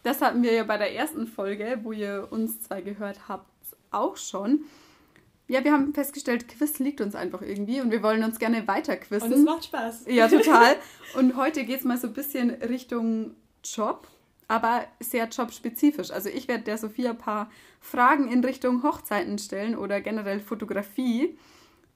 Das 0.03 0.21
hatten 0.21 0.43
wir 0.43 0.53
ja 0.53 0.65
bei 0.65 0.77
der 0.77 0.95
ersten 0.95 1.27
Folge, 1.27 1.81
wo 1.85 1.93
ihr 1.93 2.29
uns 2.31 2.61
zwei 2.61 2.83
gehört 2.83 3.29
habt, 3.29 3.47
auch 3.93 4.17
schon. 4.17 4.61
Ja, 5.49 5.65
wir 5.65 5.73
haben 5.73 5.93
festgestellt, 5.93 6.49
Quiz 6.49 6.79
liegt 6.79 7.01
uns 7.01 7.15
einfach 7.15 7.43
irgendwie 7.43 7.81
und 7.81 7.91
wir 7.91 8.03
wollen 8.03 8.23
uns 8.25 8.39
gerne 8.39 8.67
weiter 8.69 8.97
quizzen. 8.97 9.33
Und 9.33 9.39
es 9.41 9.45
macht 9.45 9.65
Spaß. 9.67 10.05
Ja, 10.07 10.29
total. 10.29 10.77
Und 11.15 11.37
heute 11.37 11.65
geht 11.65 11.81
es 11.81 11.85
mal 11.85 11.99
so 11.99 12.07
ein 12.07 12.15
bisschen 12.15 12.51
Richtung 12.51 13.35
Job. 13.65 14.07
aber 14.49 14.85
sehr 15.01 15.29
jobspezifisch. 15.29 16.11
Also 16.11 16.29
ich 16.31 16.49
werde 16.49 16.65
der 16.65 16.79
Sophia 16.79 17.11
ein 17.11 17.19
paar 17.19 17.51
Fragen 17.81 18.31
in 18.31 18.43
Richtung 18.45 18.83
Hochzeiten 18.83 19.39
stellen 19.39 19.77
oder 19.77 20.01
generell 20.01 20.41
Fotografie. 20.41 21.37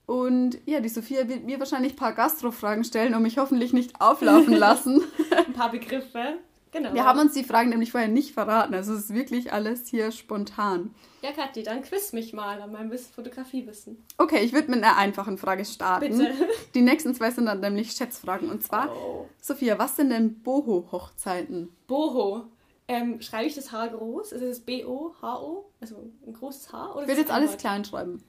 Und 0.05 0.59
ja, 0.65 0.79
die 0.79 0.89
Sophia 0.89 1.27
wird 1.27 1.45
mir 1.45 1.59
wahrscheinlich 1.59 1.93
ein 1.93 1.97
paar 1.97 2.13
Gastrofragen 2.13 2.83
stellen 2.83 3.13
und 3.15 3.23
mich 3.23 3.37
hoffentlich 3.39 3.73
nicht 3.73 3.99
auflaufen 4.01 4.53
lassen. 4.57 5.01
ein 5.35 5.53
paar 5.53 5.71
Begriffe. 5.71 6.37
Genau. 6.77 6.93
Wir 6.93 7.05
haben 7.05 7.19
uns 7.19 7.33
die 7.33 7.43
Fragen 7.43 7.69
nämlich 7.69 7.91
vorher 7.91 8.09
nicht 8.09 8.33
verraten. 8.33 8.73
Also 8.73 8.93
es 8.93 9.05
ist 9.05 9.13
wirklich 9.13 9.51
alles 9.51 9.87
hier 9.87 10.11
spontan. 10.11 10.93
Ja, 11.21 11.31
Kathi, 11.31 11.63
dann 11.63 11.81
quiz 11.81 12.13
mich 12.13 12.33
mal 12.33 12.61
an 12.61 12.71
meinem 12.71 12.95
Fotografiewissen. 12.97 14.03
Okay, 14.17 14.39
ich 14.43 14.53
würde 14.53 14.69
mit 14.69 14.83
einer 14.83 14.95
einfachen 14.95 15.37
Frage 15.37 15.65
starten. 15.65 16.17
Bitte. 16.17 16.33
Die 16.75 16.81
nächsten 16.81 17.15
zwei 17.15 17.31
sind 17.31 17.47
dann 17.47 17.61
nämlich 17.61 17.91
Schätzfragen. 17.91 18.49
Und 18.49 18.63
zwar, 18.63 18.95
oh. 18.95 19.27
Sophia, 19.41 19.79
was 19.79 19.95
sind 19.95 20.11
denn 20.11 20.41
Boho-Hochzeiten? 20.43 21.75
Boho. 21.87 22.45
Ähm, 22.87 23.21
schreibe 23.21 23.47
ich 23.47 23.55
das 23.55 23.71
H 23.71 23.87
groß? 23.87 24.31
Ist 24.31 24.41
es 24.41 24.59
B-O-H-O? 24.61 25.65
Also 25.81 26.11
ein 26.25 26.33
großes 26.33 26.71
H? 26.71 26.93
Oder 26.93 27.01
ich 27.01 27.07
würde 27.07 27.21
jetzt 27.21 27.31
alles 27.31 27.57
klein 27.57 27.83
schreiben. 27.83 28.23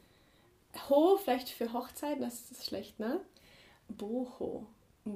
Ho, 0.89 1.17
vielleicht 1.23 1.51
für 1.51 1.73
Hochzeiten, 1.73 2.23
das 2.23 2.51
ist 2.51 2.67
schlecht, 2.67 2.99
ne? 2.99 3.21
Boho. 3.89 4.67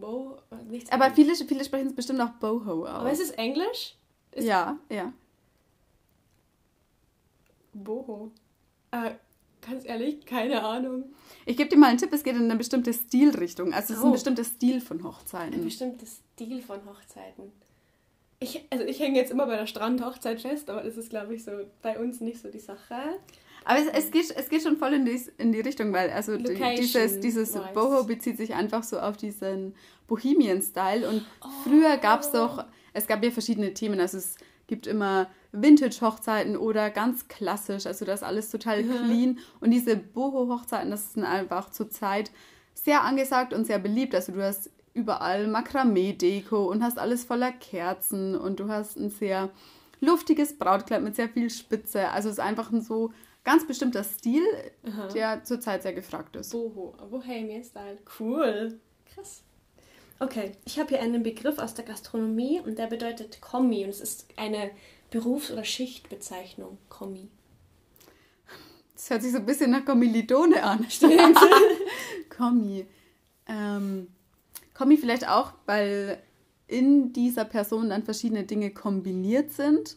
Bo, 0.00 0.38
nichts 0.68 0.90
Aber 0.90 1.10
viele, 1.10 1.34
viele 1.34 1.64
sprechen 1.64 1.88
es 1.88 1.94
bestimmt 1.94 2.20
auch 2.20 2.30
Boho 2.32 2.84
aus. 2.84 2.88
Aber 2.88 3.10
ist 3.10 3.20
es 3.20 3.30
Englisch? 3.30 3.96
Ist 4.32 4.46
ja, 4.46 4.78
ja. 4.88 5.12
Boho. 7.72 8.30
Äh, 8.90 9.12
ganz 9.60 9.84
ehrlich, 9.86 10.24
keine 10.26 10.62
Ahnung. 10.62 11.04
Ich 11.46 11.56
gebe 11.56 11.70
dir 11.70 11.76
mal 11.76 11.88
einen 11.88 11.98
Tipp, 11.98 12.12
es 12.12 12.22
geht 12.22 12.36
in 12.36 12.44
eine 12.44 12.56
bestimmte 12.56 12.92
Stilrichtung. 12.92 13.72
Also 13.72 13.92
es 13.92 13.98
ist 13.98 14.04
ein 14.04 14.10
oh. 14.10 14.12
bestimmter 14.12 14.44
Stil 14.44 14.80
von 14.80 15.02
Hochzeiten. 15.02 15.54
Ein 15.54 15.64
bestimmter 15.64 16.06
Stil 16.06 16.62
von 16.62 16.80
Hochzeiten. 16.86 17.52
Ich, 18.40 18.66
also 18.70 18.84
ich 18.84 18.98
hänge 18.98 19.18
jetzt 19.18 19.30
immer 19.30 19.46
bei 19.46 19.56
der 19.56 19.66
Strandhochzeit 19.66 20.40
fest, 20.40 20.68
aber 20.68 20.82
das 20.82 20.96
ist, 20.96 21.10
glaube 21.10 21.34
ich, 21.34 21.44
so 21.44 21.52
bei 21.80 21.98
uns 21.98 22.20
nicht 22.20 22.40
so 22.40 22.50
die 22.50 22.58
Sache. 22.58 23.18
Aber 23.64 23.78
es, 23.78 23.86
es, 23.86 24.10
geht, 24.10 24.30
es 24.36 24.48
geht 24.48 24.62
schon 24.62 24.76
voll 24.76 24.94
in 24.94 25.04
die, 25.04 25.20
in 25.38 25.52
die 25.52 25.60
Richtung, 25.60 25.92
weil 25.92 26.10
also 26.10 26.36
dieses, 26.36 27.20
dieses 27.20 27.52
Boho 27.74 28.04
bezieht 28.04 28.36
sich 28.36 28.54
einfach 28.54 28.82
so 28.82 28.98
auf 28.98 29.16
diesen 29.16 29.74
Bohemian-Style. 30.08 31.08
Und 31.08 31.24
oh. 31.42 31.48
früher 31.64 31.96
gab 31.96 32.20
es 32.20 32.30
doch, 32.32 32.64
es 32.92 33.06
gab 33.06 33.22
ja 33.24 33.30
verschiedene 33.30 33.74
Themen. 33.74 34.00
Also 34.00 34.18
es 34.18 34.36
gibt 34.66 34.86
immer 34.86 35.28
Vintage-Hochzeiten 35.52 36.56
oder 36.56 36.90
ganz 36.90 37.28
klassisch. 37.28 37.86
Also 37.86 38.04
das 38.04 38.20
ist 38.20 38.26
alles 38.26 38.50
total 38.50 38.82
clean. 38.82 39.38
Und 39.60 39.70
diese 39.70 39.96
Boho-Hochzeiten, 39.96 40.90
das 40.90 41.12
sind 41.12 41.24
einfach 41.24 41.70
zur 41.70 41.90
Zeit 41.90 42.30
sehr 42.74 43.02
angesagt 43.02 43.52
und 43.52 43.66
sehr 43.66 43.78
beliebt. 43.78 44.14
Also 44.14 44.32
du 44.32 44.42
hast 44.42 44.70
überall 44.94 45.46
Makramee-Deko 45.46 46.66
und 46.66 46.82
hast 46.82 46.98
alles 46.98 47.24
voller 47.24 47.52
Kerzen 47.52 48.34
und 48.36 48.60
du 48.60 48.68
hast 48.68 48.96
ein 48.96 49.10
sehr 49.10 49.50
luftiges 50.00 50.58
Brautkleid 50.58 51.02
mit 51.02 51.16
sehr 51.16 51.28
viel 51.28 51.48
Spitze. 51.48 52.08
Also 52.08 52.28
es 52.28 52.34
ist 52.34 52.40
einfach 52.40 52.72
ein 52.72 52.82
so 52.82 53.12
ganz 53.44 53.66
bestimmter 53.66 54.04
Stil, 54.04 54.44
Aha. 54.86 55.08
der 55.08 55.44
zurzeit 55.44 55.82
sehr 55.82 55.92
gefragt 55.92 56.36
ist. 56.36 56.52
Boho, 56.52 56.94
Bohemian 57.10 57.64
Style. 57.64 57.98
Cool. 58.18 58.78
Krass. 59.14 59.42
Okay, 60.18 60.52
ich 60.64 60.78
habe 60.78 60.90
hier 60.90 61.00
einen 61.00 61.22
Begriff 61.22 61.58
aus 61.58 61.74
der 61.74 61.84
Gastronomie 61.84 62.60
und 62.60 62.78
der 62.78 62.86
bedeutet 62.86 63.40
Kommi 63.40 63.84
und 63.84 63.90
es 63.90 64.00
ist 64.00 64.28
eine 64.36 64.70
Berufs- 65.10 65.50
oder 65.50 65.64
Schichtbezeichnung. 65.64 66.78
Kommi. 66.88 67.28
Das 68.94 69.10
hört 69.10 69.22
sich 69.22 69.32
so 69.32 69.38
ein 69.38 69.46
bisschen 69.46 69.72
nach 69.72 69.84
Kommilitone 69.84 70.62
an. 70.62 70.86
Stimmt. 70.88 71.36
Kommi. 72.28 72.86
Ähm, 73.48 74.06
Kommi 74.74 74.96
vielleicht 74.96 75.28
auch, 75.28 75.52
weil 75.66 76.22
in 76.68 77.12
dieser 77.12 77.44
Person 77.44 77.90
dann 77.90 78.04
verschiedene 78.04 78.44
Dinge 78.44 78.70
kombiniert 78.70 79.50
sind. 79.50 79.96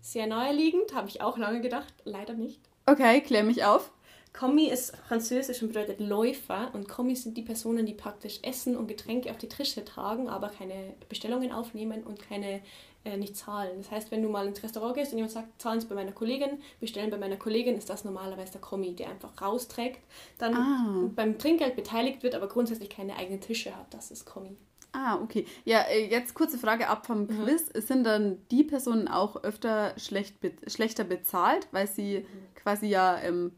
Sehr 0.00 0.26
naheliegend, 0.26 0.94
habe 0.94 1.08
ich 1.08 1.20
auch 1.20 1.36
lange 1.36 1.60
gedacht, 1.60 1.92
leider 2.04 2.34
nicht. 2.34 2.60
Okay, 2.86 3.20
klär 3.22 3.44
mich 3.44 3.64
auf. 3.64 3.90
Kommi 4.34 4.68
ist 4.68 4.96
französisch 5.08 5.62
und 5.62 5.68
bedeutet 5.68 6.00
Läufer 6.00 6.70
und 6.74 6.88
Kommis 6.88 7.22
sind 7.22 7.36
die 7.36 7.42
Personen, 7.42 7.86
die 7.86 7.94
praktisch 7.94 8.40
Essen 8.42 8.76
und 8.76 8.88
Getränke 8.88 9.30
auf 9.30 9.38
die 9.38 9.48
Tische 9.48 9.84
tragen, 9.84 10.28
aber 10.28 10.48
keine 10.48 10.94
Bestellungen 11.08 11.52
aufnehmen 11.52 12.02
und 12.02 12.20
keine 12.20 12.60
äh, 13.04 13.16
nicht 13.16 13.36
zahlen. 13.36 13.76
Das 13.76 13.92
heißt, 13.92 14.10
wenn 14.10 14.22
du 14.22 14.28
mal 14.28 14.46
ins 14.48 14.62
Restaurant 14.62 14.96
gehst 14.96 15.12
und 15.12 15.18
jemand 15.18 15.32
sagt, 15.32 15.62
zahlen 15.62 15.80
Sie 15.80 15.86
bei 15.86 15.94
meiner 15.94 16.12
Kollegin, 16.12 16.60
bestellen 16.80 17.10
bei 17.10 17.16
meiner 17.16 17.36
Kollegin, 17.36 17.76
ist 17.76 17.88
das 17.88 18.04
normalerweise 18.04 18.52
der 18.52 18.60
Kommi, 18.60 18.94
der 18.96 19.10
einfach 19.10 19.40
rausträgt, 19.40 20.00
dann 20.38 20.54
ah. 20.54 21.10
beim 21.14 21.38
Trinkgeld 21.38 21.76
beteiligt 21.76 22.24
wird, 22.24 22.34
aber 22.34 22.48
grundsätzlich 22.48 22.90
keine 22.90 23.16
eigenen 23.16 23.40
Tische 23.40 23.76
hat. 23.76 23.94
Das 23.94 24.10
ist 24.10 24.24
Kommi. 24.24 24.56
Ah, 24.94 25.20
okay. 25.20 25.44
Ja, 25.64 25.80
äh, 25.82 26.06
jetzt 26.06 26.34
kurze 26.34 26.56
Frage 26.56 26.88
ab 26.88 27.04
vom 27.06 27.22
mhm. 27.22 27.44
Quiz. 27.44 27.72
Mhm. 27.74 27.80
Sind 27.80 28.04
dann 28.04 28.38
die 28.50 28.62
Personen 28.62 29.08
auch 29.08 29.42
öfter 29.42 29.92
schlecht 29.98 30.40
be 30.40 30.52
schlechter 30.68 31.02
bezahlt, 31.02 31.66
weil 31.72 31.88
sie 31.88 32.20
mhm. 32.20 32.53
Quasi 32.64 32.86
ja 32.86 33.20
ähm, 33.22 33.52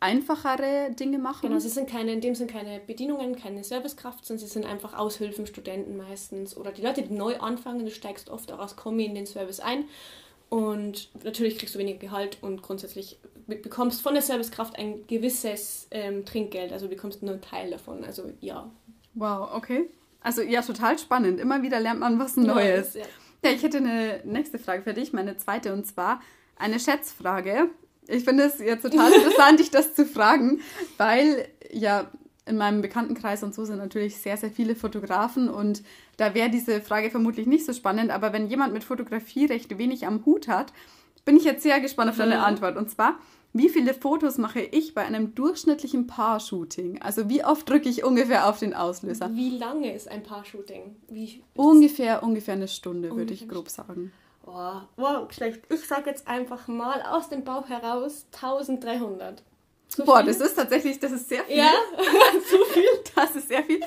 einfachere 0.00 0.90
Dinge 0.92 1.18
machen? 1.18 1.48
Genau, 1.48 1.58
sie 1.58 1.70
sind 1.70 1.88
keine, 1.88 2.12
in 2.12 2.20
dem 2.20 2.34
sind 2.34 2.50
keine 2.50 2.80
Bedienungen, 2.80 3.34
keine 3.36 3.64
Servicekraft, 3.64 4.26
sondern 4.26 4.46
sie 4.46 4.52
sind 4.52 4.66
einfach 4.66 4.96
Aushilfen, 4.96 5.46
Studenten 5.46 5.96
meistens 5.96 6.56
oder 6.56 6.70
die 6.70 6.82
Leute, 6.82 7.02
die 7.02 7.14
neu 7.14 7.38
anfangen. 7.38 7.86
Du 7.86 7.90
steigst 7.90 8.28
oft 8.28 8.52
auch 8.52 8.58
als 8.58 8.76
Kommi 8.76 9.06
in 9.06 9.14
den 9.14 9.26
Service 9.26 9.60
ein 9.60 9.84
und 10.50 11.10
natürlich 11.24 11.58
kriegst 11.58 11.74
du 11.74 11.78
weniger 11.78 11.98
Gehalt 11.98 12.38
und 12.40 12.62
grundsätzlich 12.62 13.18
bekommst 13.46 14.02
von 14.02 14.14
der 14.14 14.22
Servicekraft 14.22 14.78
ein 14.78 15.06
gewisses 15.06 15.88
ähm, 15.90 16.24
Trinkgeld, 16.24 16.72
also 16.72 16.88
bekommst 16.88 17.22
nur 17.22 17.32
einen 17.32 17.42
Teil 17.42 17.70
davon. 17.70 18.04
Also 18.04 18.32
ja. 18.40 18.70
Wow, 19.14 19.50
okay. 19.54 19.90
Also 20.20 20.42
ja, 20.42 20.62
total 20.62 20.98
spannend. 20.98 21.40
Immer 21.40 21.62
wieder 21.62 21.80
lernt 21.80 22.00
man 22.00 22.18
was 22.18 22.36
Neues. 22.36 22.94
Ja, 22.94 23.04
ja 23.44 23.50
ich 23.50 23.62
hätte 23.62 23.78
eine 23.78 24.20
nächste 24.24 24.58
Frage 24.58 24.82
für 24.82 24.94
dich, 24.94 25.12
meine 25.12 25.36
zweite, 25.36 25.72
und 25.72 25.86
zwar 25.86 26.20
eine 26.56 26.80
Schätzfrage. 26.80 27.70
Ich 28.08 28.24
finde 28.24 28.44
es 28.44 28.58
ja 28.58 28.76
total 28.76 29.12
interessant, 29.12 29.60
dich 29.60 29.70
das 29.70 29.94
zu 29.94 30.06
fragen, 30.06 30.60
weil 30.96 31.46
ja 31.70 32.10
in 32.46 32.56
meinem 32.56 32.80
Bekanntenkreis 32.80 33.42
und 33.42 33.54
so 33.54 33.64
sind 33.64 33.76
natürlich 33.76 34.16
sehr, 34.16 34.36
sehr 34.36 34.50
viele 34.50 34.74
Fotografen 34.74 35.48
und 35.48 35.82
da 36.16 36.34
wäre 36.34 36.50
diese 36.50 36.80
Frage 36.80 37.10
vermutlich 37.10 37.46
nicht 37.46 37.66
so 37.66 37.72
spannend. 37.72 38.10
Aber 38.10 38.32
wenn 38.32 38.48
jemand 38.48 38.72
mit 38.72 38.84
Fotografie 38.84 39.44
recht 39.44 39.76
wenig 39.78 40.06
am 40.06 40.24
Hut 40.24 40.48
hat, 40.48 40.72
bin 41.24 41.36
ich 41.36 41.44
jetzt 41.44 41.62
sehr 41.62 41.80
gespannt 41.80 42.10
auf 42.10 42.16
deine 42.16 42.42
Antwort. 42.42 42.78
Und 42.78 42.90
zwar, 42.90 43.18
wie 43.52 43.68
viele 43.68 43.92
Fotos 43.92 44.38
mache 44.38 44.60
ich 44.60 44.94
bei 44.94 45.04
einem 45.04 45.34
durchschnittlichen 45.34 46.06
Paar-Shooting? 46.06 47.02
Also 47.02 47.28
wie 47.28 47.44
oft 47.44 47.68
drücke 47.68 47.90
ich 47.90 48.02
ungefähr 48.02 48.48
auf 48.48 48.58
den 48.58 48.72
Auslöser? 48.72 49.30
Wie 49.34 49.50
lange 49.50 49.94
ist 49.94 50.10
ein 50.10 50.22
Paar-Shooting? 50.22 50.96
Ungefähr, 51.54 52.22
ungefähr 52.22 52.54
eine 52.54 52.68
Stunde, 52.68 53.14
würde 53.14 53.34
ich 53.34 53.46
grob 53.46 53.68
sagen. 53.68 54.12
Oh, 54.50 54.80
wow, 54.96 55.30
schlecht. 55.32 55.60
Ich 55.70 55.86
sage 55.86 56.08
jetzt 56.08 56.26
einfach 56.26 56.68
mal 56.68 57.02
aus 57.02 57.28
dem 57.28 57.44
Bauch 57.44 57.68
heraus 57.68 58.26
1300. 58.32 59.42
Zu 59.88 60.04
Boah, 60.04 60.18
viel? 60.18 60.26
das 60.26 60.40
ist 60.40 60.54
tatsächlich, 60.54 60.98
das 61.00 61.12
ist 61.12 61.28
sehr 61.28 61.44
viel. 61.44 61.56
Ja, 61.56 61.70
zu 62.50 62.56
viel. 62.72 62.84
Das 63.14 63.34
ist 63.36 63.48
sehr 63.48 63.62
viel. 63.64 63.80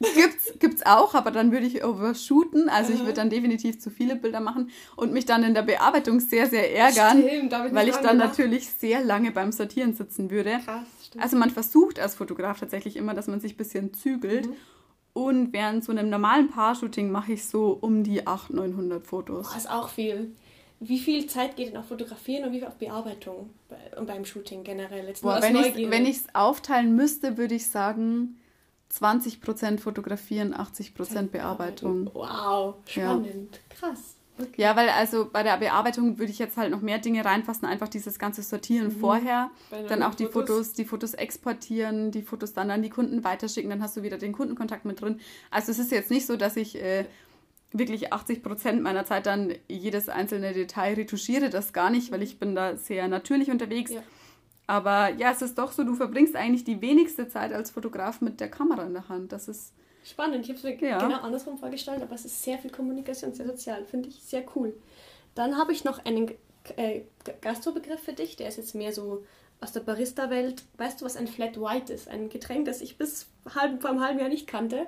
Gibt's, 0.00 0.52
gibt's 0.58 0.84
auch, 0.84 1.14
aber 1.14 1.30
dann 1.30 1.52
würde 1.52 1.66
ich 1.66 1.84
overshooten. 1.84 2.68
Also 2.68 2.92
ich 2.92 3.00
würde 3.00 3.14
dann 3.14 3.30
definitiv 3.30 3.78
zu 3.78 3.90
viele 3.90 4.16
Bilder 4.16 4.40
machen 4.40 4.70
und 4.96 5.12
mich 5.12 5.24
dann 5.24 5.44
in 5.44 5.54
der 5.54 5.62
Bearbeitung 5.62 6.18
sehr, 6.20 6.46
sehr 6.48 6.74
ärgern, 6.74 7.22
stimmt, 7.22 7.52
ich 7.52 7.74
weil 7.74 7.88
ich 7.88 7.96
dann 7.96 8.18
gemacht. 8.18 8.30
natürlich 8.38 8.68
sehr 8.68 9.02
lange 9.02 9.30
beim 9.30 9.52
Sortieren 9.52 9.94
sitzen 9.94 10.30
würde. 10.30 10.58
Krass, 10.64 10.86
stimmt. 11.06 11.22
Also 11.24 11.36
man 11.36 11.50
versucht 11.50 12.00
als 12.00 12.16
Fotograf 12.16 12.58
tatsächlich 12.60 12.96
immer, 12.96 13.14
dass 13.14 13.28
man 13.28 13.40
sich 13.40 13.54
ein 13.54 13.56
bisschen 13.56 13.94
zügelt. 13.94 14.46
Mhm. 14.46 14.56
Und 15.16 15.54
während 15.54 15.82
so 15.82 15.92
einem 15.92 16.10
normalen 16.10 16.50
Paar-Shooting 16.50 17.10
mache 17.10 17.32
ich 17.32 17.46
so 17.46 17.78
um 17.80 18.04
die 18.04 18.26
800, 18.26 18.68
900 18.68 19.06
Fotos. 19.06 19.46
Das 19.46 19.64
ist 19.64 19.70
auch 19.70 19.88
viel. 19.88 20.32
Wie 20.78 20.98
viel 20.98 21.26
Zeit 21.26 21.56
geht 21.56 21.68
denn 21.68 21.78
auf 21.78 21.86
Fotografieren 21.86 22.44
und 22.44 22.52
wie 22.52 22.58
viel 22.58 22.68
auf 22.68 22.74
Bearbeitung 22.74 23.48
und 23.96 24.06
beim 24.06 24.26
Shooting 24.26 24.62
generell? 24.62 25.06
Jetzt 25.06 25.22
Boah, 25.22 25.40
wenn 25.40 26.04
ich 26.04 26.16
es 26.16 26.34
aufteilen 26.34 26.94
müsste, 26.94 27.38
würde 27.38 27.54
ich 27.54 27.66
sagen 27.66 28.36
20% 28.92 29.78
Fotografieren, 29.78 30.54
80% 30.54 31.28
Bearbeitung. 31.28 32.10
Wow, 32.12 32.74
spannend. 32.84 33.58
Ja. 33.70 33.88
Krass. 33.88 34.15
Okay. 34.38 34.62
Ja, 34.62 34.76
weil 34.76 34.88
also 34.90 35.28
bei 35.30 35.42
der 35.42 35.56
Bearbeitung 35.56 36.18
würde 36.18 36.30
ich 36.30 36.38
jetzt 36.38 36.56
halt 36.56 36.70
noch 36.70 36.82
mehr 36.82 36.98
Dinge 36.98 37.24
reinfassen, 37.24 37.66
einfach 37.66 37.88
dieses 37.88 38.18
ganze 38.18 38.42
Sortieren 38.42 38.88
mhm. 38.88 39.00
vorher, 39.00 39.50
dann 39.88 40.02
auch 40.02 40.14
die 40.14 40.26
Fotos. 40.26 40.56
Fotos, 40.56 40.72
die 40.74 40.84
Fotos 40.84 41.14
exportieren, 41.14 42.10
die 42.10 42.22
Fotos 42.22 42.52
dann 42.52 42.70
an 42.70 42.82
die 42.82 42.90
Kunden 42.90 43.24
weiterschicken, 43.24 43.70
dann 43.70 43.82
hast 43.82 43.96
du 43.96 44.02
wieder 44.02 44.18
den 44.18 44.32
Kundenkontakt 44.32 44.84
mit 44.84 45.00
drin. 45.00 45.20
Also 45.50 45.72
es 45.72 45.78
ist 45.78 45.90
jetzt 45.90 46.10
nicht 46.10 46.26
so, 46.26 46.36
dass 46.36 46.56
ich 46.56 46.80
äh, 46.82 47.06
wirklich 47.72 48.12
80 48.12 48.42
Prozent 48.42 48.82
meiner 48.82 49.06
Zeit 49.06 49.26
dann 49.26 49.54
jedes 49.68 50.08
einzelne 50.08 50.52
Detail 50.52 50.94
retuschiere, 50.94 51.48
das 51.48 51.72
gar 51.72 51.90
nicht, 51.90 52.12
weil 52.12 52.22
ich 52.22 52.38
bin 52.38 52.54
da 52.54 52.76
sehr 52.76 53.08
natürlich 53.08 53.50
unterwegs. 53.50 53.92
Ja. 53.92 54.02
Aber 54.66 55.14
ja, 55.14 55.30
es 55.30 55.42
ist 55.42 55.58
doch 55.58 55.72
so, 55.72 55.84
du 55.84 55.94
verbringst 55.94 56.36
eigentlich 56.36 56.64
die 56.64 56.80
wenigste 56.80 57.28
Zeit 57.28 57.52
als 57.52 57.70
Fotograf 57.70 58.20
mit 58.20 58.40
der 58.40 58.50
Kamera 58.50 58.84
in 58.84 58.94
der 58.94 59.08
Hand. 59.08 59.32
Das 59.32 59.48
ist 59.48 59.72
spannend. 60.10 60.44
Ich 60.44 60.48
habe 60.50 60.58
es 60.58 60.64
mir 60.80 60.88
ja. 60.88 60.98
genau 60.98 61.20
andersrum 61.20 61.58
vorgestellt, 61.58 62.02
aber 62.02 62.14
es 62.14 62.24
ist 62.24 62.42
sehr 62.42 62.58
viel 62.58 62.70
Kommunikation, 62.70 63.34
sehr 63.34 63.46
sozial. 63.46 63.84
Finde 63.84 64.08
ich 64.08 64.22
sehr 64.22 64.44
cool. 64.54 64.74
Dann 65.34 65.58
habe 65.58 65.72
ich 65.72 65.84
noch 65.84 66.04
einen 66.04 66.32
äh, 66.76 67.02
Gastrobegriff 67.40 68.00
für 68.00 68.12
dich, 68.12 68.36
der 68.36 68.48
ist 68.48 68.56
jetzt 68.56 68.74
mehr 68.74 68.92
so 68.92 69.24
aus 69.60 69.72
der 69.72 69.80
Barista-Welt. 69.80 70.64
Weißt 70.76 71.00
du, 71.00 71.04
was 71.04 71.16
ein 71.16 71.26
Flat 71.28 71.60
White 71.60 71.92
ist? 71.92 72.08
Ein 72.08 72.28
Getränk, 72.28 72.66
das 72.66 72.80
ich 72.80 72.98
bis 72.98 73.26
halb, 73.54 73.80
vor 73.80 73.90
einem 73.90 74.00
halben 74.00 74.18
Jahr 74.18 74.28
nicht 74.28 74.46
kannte. 74.46 74.86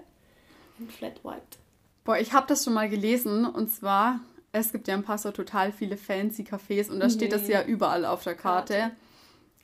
Ein 0.78 0.88
Flat 0.90 1.24
White. 1.24 1.58
Boah, 2.04 2.18
ich 2.18 2.32
habe 2.32 2.46
das 2.46 2.64
schon 2.64 2.74
mal 2.74 2.88
gelesen 2.88 3.44
und 3.46 3.70
zwar, 3.70 4.20
Es 4.52 4.72
gibt 4.72 4.88
ja 4.88 4.94
ein 4.94 5.02
paar 5.02 5.18
so 5.18 5.30
total 5.30 5.72
viele 5.72 5.96
fancy 5.98 6.42
Cafés 6.42 6.90
und 6.90 7.00
da 7.00 7.10
steht 7.10 7.32
das 7.32 7.48
ja 7.48 7.62
überall 7.64 8.04
auf 8.06 8.24
der 8.24 8.34
Karte. 8.34 8.74
Karte. 8.74 8.96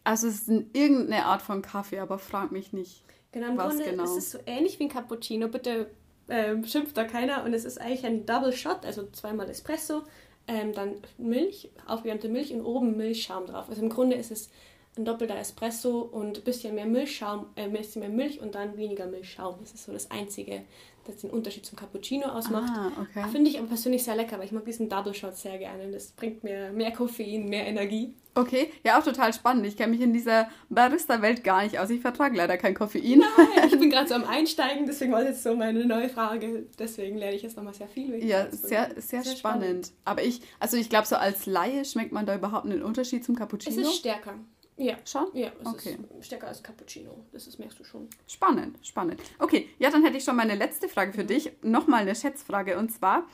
Also 0.05 0.29
es 0.29 0.35
ist 0.43 0.49
ein- 0.49 0.69
irgendeine 0.75 1.25
Art 1.25 1.41
von 1.41 1.63
Kaffee, 1.63 2.01
aber 2.01 2.19
frag 2.19 2.53
mich 2.53 2.73
nicht. 2.75 3.03
Genau, 3.35 3.49
im 3.49 3.57
Grunde 3.57 3.83
genau? 3.83 4.05
ist 4.05 4.17
es 4.17 4.31
so 4.31 4.39
ähnlich 4.47 4.79
wie 4.79 4.85
ein 4.85 4.89
Cappuccino. 4.89 5.49
Bitte 5.49 5.91
ähm, 6.29 6.65
schimpft 6.65 6.97
da 6.97 7.03
keiner. 7.03 7.43
Und 7.45 7.53
es 7.53 7.65
ist 7.65 7.81
eigentlich 7.81 8.07
ein 8.07 8.25
Double 8.27 8.53
Shot, 8.53 8.87
also 8.87 9.09
zweimal 9.11 9.51
Espresso, 9.51 10.05
ähm, 10.47 10.73
dann 10.73 10.95
Milch, 11.19 11.69
aufgewärmte 11.85 12.29
Milch 12.29 12.55
und 12.55 12.65
oben 12.65 12.97
Milchschaum 12.97 13.47
drauf. 13.47 13.69
Also 13.69 13.83
im 13.83 13.89
Grunde 13.89 14.15
ist 14.15 14.31
es 14.31 14.51
ein 14.97 15.05
doppelter 15.05 15.37
Espresso 15.37 15.99
und 16.03 16.39
ein 16.39 16.45
bisschen 16.45 16.77
mehr 16.77 16.87
Milchschaum, 16.87 17.47
äh, 17.57 17.63
ein 17.63 17.73
bisschen 17.73 18.01
mehr 18.01 18.09
Milch 18.09 18.41
und 18.41 18.55
dann 18.55 18.77
weniger 18.77 19.07
Milchschaum. 19.07 19.57
Das 19.59 19.75
ist 19.75 19.87
so 19.87 19.93
das 19.93 20.13
Einzige, 20.13 20.63
das 21.07 21.17
den 21.19 21.31
Unterschied 21.31 21.65
zum 21.67 21.77
Cappuccino 21.77 22.27
ausmacht. 22.27 22.71
Ah, 22.75 22.93
okay. 23.01 23.29
Finde 23.31 23.51
ich 23.51 23.59
aber 23.59 23.69
persönlich 23.69 24.05
sehr 24.05 24.17
lecker, 24.17 24.39
weil 24.39 24.47
ich 24.47 24.53
mag 24.53 24.65
diesen 24.65 24.89
Double 24.89 25.15
Shot 25.15 25.37
sehr 25.37 25.59
gerne. 25.59 25.91
Das 25.91 26.13
bringt 26.13 26.45
mir 26.45 26.73
mehr 26.73 26.93
Koffein, 26.93 27.49
mehr 27.49 27.67
Energie. 27.67 28.15
Okay, 28.37 28.73
ja, 28.83 28.99
auch 28.99 29.05
total 29.05 29.33
spannend. 29.33 29.65
Ich 29.67 29.77
kenne 29.77 29.93
mich 29.93 30.01
in 30.01 30.13
dieser 30.13 30.49
Barista-Welt 30.69 31.45
gar 31.45 31.63
nicht 31.63 31.79
aus. 31.79 31.89
Ich 31.91 32.01
vertrage 32.01 32.37
leider 32.37 32.57
kein 32.57 32.75
Koffein. 32.75 33.23
ich 33.67 33.79
bin 33.79 33.91
gerade 33.91 34.09
so 34.09 34.15
am 34.15 34.25
Einsteigen, 34.25 34.87
deswegen 34.87 35.13
war 35.13 35.23
jetzt 35.23 35.45
so 35.45 35.55
meine 35.55 35.87
neue 35.87 36.09
Frage. 36.09 36.67
Deswegen 36.77 37.17
lerne 37.17 37.37
ich 37.37 37.43
jetzt 37.43 37.57
nochmal 37.57 37.75
sehr 37.75 37.87
viel. 37.87 38.25
Ja, 38.25 38.51
sehr, 38.51 38.87
Produktes. 38.87 39.09
sehr, 39.09 39.25
spannend. 39.25 39.93
Aber 40.05 40.23
ich, 40.25 40.41
also 40.59 40.77
ich 40.77 40.91
glaube, 40.91 41.07
so 41.07 41.15
als 41.15 41.47
Laie 41.47 41.85
schmeckt 41.85 42.11
man 42.11 42.27
da 42.27 42.35
überhaupt 42.35 42.65
einen 42.67 42.83
Unterschied 42.83 43.25
zum 43.25 43.37
Es 43.37 43.39
Cappuccino. 43.39 43.83
ist 43.83 43.95
stärker. 43.95 44.35
Ja. 44.77 44.97
Schon? 45.05 45.27
Ja, 45.35 45.49
es 45.61 45.67
Okay. 45.67 45.99
ist 46.19 46.27
stärker 46.27 46.49
als 46.49 46.63
Cappuccino. 46.63 47.25
Das 47.33 47.47
ist, 47.47 47.59
merkst 47.59 47.79
du 47.79 47.85
schon. 47.85 48.09
Spannend, 48.27 48.77
spannend. 48.85 49.21
Okay, 49.39 49.69
ja, 49.79 49.91
dann 49.91 50.03
hätte 50.05 50.17
ich 50.17 50.25
schon 50.25 50.37
meine 50.37 50.55
letzte 50.57 50.89
Frage 50.89 51.11
Mhm. 51.13 51.15
für 51.15 51.25
dich. 51.25 51.53
Nochmal 51.63 52.03
eine 52.03 52.15
Schätzfrage. 52.15 52.77
Und 52.79 52.91
zwar, 52.93 53.27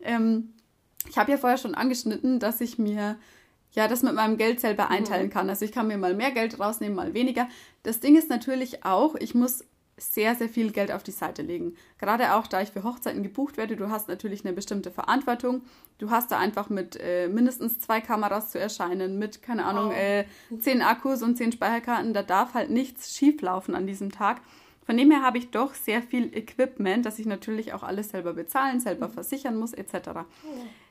ähm, 0.00 0.54
ich 1.08 1.16
habe 1.16 1.30
ja 1.30 1.36
vorher 1.38 1.58
schon 1.58 1.74
angeschnitten, 1.76 2.40
dass 2.40 2.60
ich 2.60 2.78
mir 2.78 3.16
ja 3.72 3.86
das 3.86 4.02
mit 4.02 4.14
meinem 4.14 4.36
Geld 4.38 4.60
selber 4.60 4.86
Mhm. 4.86 4.90
einteilen 4.92 5.30
kann. 5.30 5.48
Also 5.48 5.64
ich 5.64 5.72
kann 5.72 5.86
mir 5.86 5.98
mal 5.98 6.14
mehr 6.14 6.32
Geld 6.32 6.58
rausnehmen, 6.58 6.96
mal 6.96 7.14
weniger. 7.14 7.48
Das 7.84 8.00
Ding 8.00 8.16
ist 8.16 8.28
natürlich 8.28 8.84
auch, 8.84 9.14
ich 9.14 9.34
muss 9.34 9.64
sehr, 9.98 10.34
sehr 10.34 10.48
viel 10.48 10.70
Geld 10.72 10.90
auf 10.92 11.02
die 11.02 11.10
Seite 11.10 11.42
legen. 11.42 11.74
Gerade 11.98 12.34
auch, 12.34 12.46
da 12.46 12.60
ich 12.62 12.70
für 12.70 12.82
Hochzeiten 12.84 13.22
gebucht 13.22 13.56
werde, 13.56 13.76
du 13.76 13.90
hast 13.90 14.08
natürlich 14.08 14.44
eine 14.44 14.54
bestimmte 14.54 14.90
Verantwortung. 14.90 15.62
Du 15.98 16.10
hast 16.10 16.30
da 16.30 16.38
einfach 16.38 16.70
mit 16.70 16.96
äh, 17.00 17.28
mindestens 17.28 17.78
zwei 17.80 18.00
Kameras 18.00 18.50
zu 18.50 18.58
erscheinen, 18.58 19.18
mit, 19.18 19.42
keine 19.42 19.64
Ahnung, 19.64 19.90
Wow. 19.90 19.96
äh, 19.96 20.24
zehn 20.60 20.82
Akkus 20.82 21.22
und 21.22 21.36
zehn 21.36 21.52
Speicherkarten. 21.52 22.14
Da 22.14 22.22
darf 22.22 22.54
halt 22.54 22.70
nichts 22.70 23.16
schieflaufen 23.16 23.74
an 23.74 23.86
diesem 23.86 24.10
Tag. 24.12 24.40
Von 24.86 24.96
dem 24.96 25.10
her 25.10 25.22
habe 25.22 25.36
ich 25.38 25.50
doch 25.50 25.74
sehr 25.74 26.00
viel 26.00 26.34
Equipment, 26.34 27.04
das 27.04 27.18
ich 27.18 27.26
natürlich 27.26 27.74
auch 27.74 27.82
alles 27.82 28.08
selber 28.10 28.32
bezahlen, 28.32 28.80
selber 28.80 29.10
versichern 29.10 29.58
muss, 29.58 29.74
etc. 29.74 30.10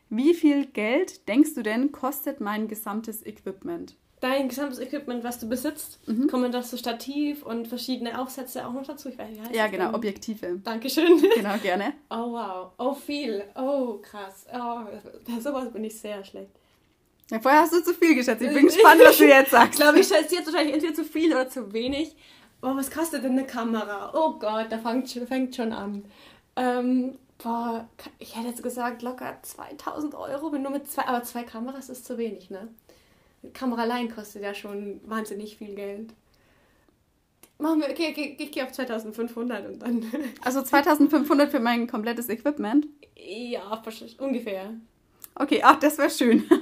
Wie 0.10 0.34
viel 0.36 0.68
Geld, 0.68 1.28
denkst 1.28 1.56
du 1.56 1.64
denn, 1.64 1.92
kostet 1.92 2.40
mein 2.40 2.68
gesamtes 2.68 3.26
Equipment? 3.26 3.96
Dein 4.20 4.50
gesamtes 4.50 4.80
Equipment, 4.80 5.24
was 5.24 5.38
du 5.40 5.48
besitzt, 5.48 6.00
Mhm. 6.08 6.28
kommen 6.28 6.52
doch 6.52 6.64
so 6.64 6.76
Stativ 6.76 7.44
und 7.44 7.68
verschiedene 7.68 8.20
Aufsätze 8.20 8.66
auch 8.66 8.74
noch 8.74 8.86
dazu. 8.86 9.10
Ich 9.10 9.18
weiß, 9.18 9.28
wie 9.32 9.40
heißt 9.42 9.52
Ja, 9.56 9.64
das 9.64 9.72
genau, 9.72 9.86
denn? 9.88 9.96
Objektive. 9.96 10.60
Dankeschön. 10.64 11.22
Genau, 11.36 11.56
gerne. 11.58 11.94
Oh, 12.10 12.32
wow. 12.32 12.72
Oh, 12.80 12.94
viel. 12.96 13.44
Oh, 13.56 14.00
krass. 14.02 14.48
Oh, 14.52 14.80
bei 15.28 15.40
sowas 15.40 15.72
bin 15.72 15.84
ich 15.84 16.00
sehr 16.00 16.24
schlecht. 16.26 16.50
Ja, 17.30 17.40
vorher 17.40 17.62
hast 17.62 17.74
du 17.74 17.84
zu 17.84 17.94
viel 17.94 18.16
geschätzt. 18.16 18.42
Ich 18.42 18.52
bin 18.54 18.66
gespannt, 18.66 19.02
was 19.04 19.18
du 19.18 19.26
jetzt 19.28 19.48
Ich 19.48 19.52
sagst. 19.52 19.80
glaube, 19.80 20.00
ich 20.00 20.08
schätze 20.08 20.34
jetzt 20.36 20.48
wahrscheinlich 20.48 20.74
entweder 20.74 20.96
zu 20.96 21.04
viel 21.04 21.32
oder 21.32 21.48
zu 21.50 21.72
wenig. 21.74 22.16
Oh, 22.64 22.76
was 22.76 22.90
kostet 22.90 23.24
denn 23.24 23.34
eine 23.34 23.46
Kamera? 23.46 24.12
Oh 24.16 24.40
Gott, 24.40 24.68
da 24.72 24.80
fängt 24.80 25.12
schon, 25.12 25.28
fängt 25.28 25.56
schon 25.56 25.72
an. 25.74 26.06
Ähm, 26.56 27.20
boah, 27.38 27.88
ich 28.18 28.36
hätte 28.36 28.48
jetzt 28.48 28.64
gesagt, 28.64 29.04
locker 29.04 29.38
2000 29.44 30.16
Euro, 30.16 30.52
wenn 30.52 30.64
nur 30.64 30.72
mit 30.72 30.90
zwei, 30.90 31.04
aber 31.06 31.22
zwei 31.24 31.44
Kameras 31.44 31.90
ist 31.90 32.06
zu 32.06 32.18
wenig, 32.18 32.50
ne? 32.50 32.68
Kamera 33.54 33.84
allein 33.84 34.14
kostet 34.14 34.44
ja 34.44 34.54
schon 34.54 35.02
wahnsinnig 35.06 35.58
viel 35.58 35.76
Geld. 35.76 36.14
Machen 37.60 37.82
wir, 37.82 37.90
okay, 37.90 38.10
okay, 38.12 38.38
ich 38.38 38.52
gehe 38.52 38.64
auf 38.64 38.72
2500 38.72 39.68
und 39.68 39.82
dann. 39.82 40.06
Also 40.44 40.62
2500 40.62 41.50
für 41.50 41.60
mein 41.60 41.88
komplettes 41.88 42.30
Equipment. 42.30 42.88
ja, 43.16 43.82
ungefähr. 44.20 44.76
Okay, 45.40 45.62
ach, 45.64 45.78
das 45.80 45.98
wäre 45.98 46.10
schön. 46.10 46.44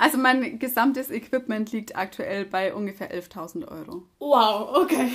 Also 0.00 0.16
mein 0.16 0.60
gesamtes 0.60 1.10
Equipment 1.10 1.72
liegt 1.72 1.96
aktuell 1.96 2.44
bei 2.44 2.72
ungefähr 2.72 3.10
11.000 3.12 3.66
Euro. 3.66 4.04
Wow, 4.20 4.76
okay. 4.82 5.10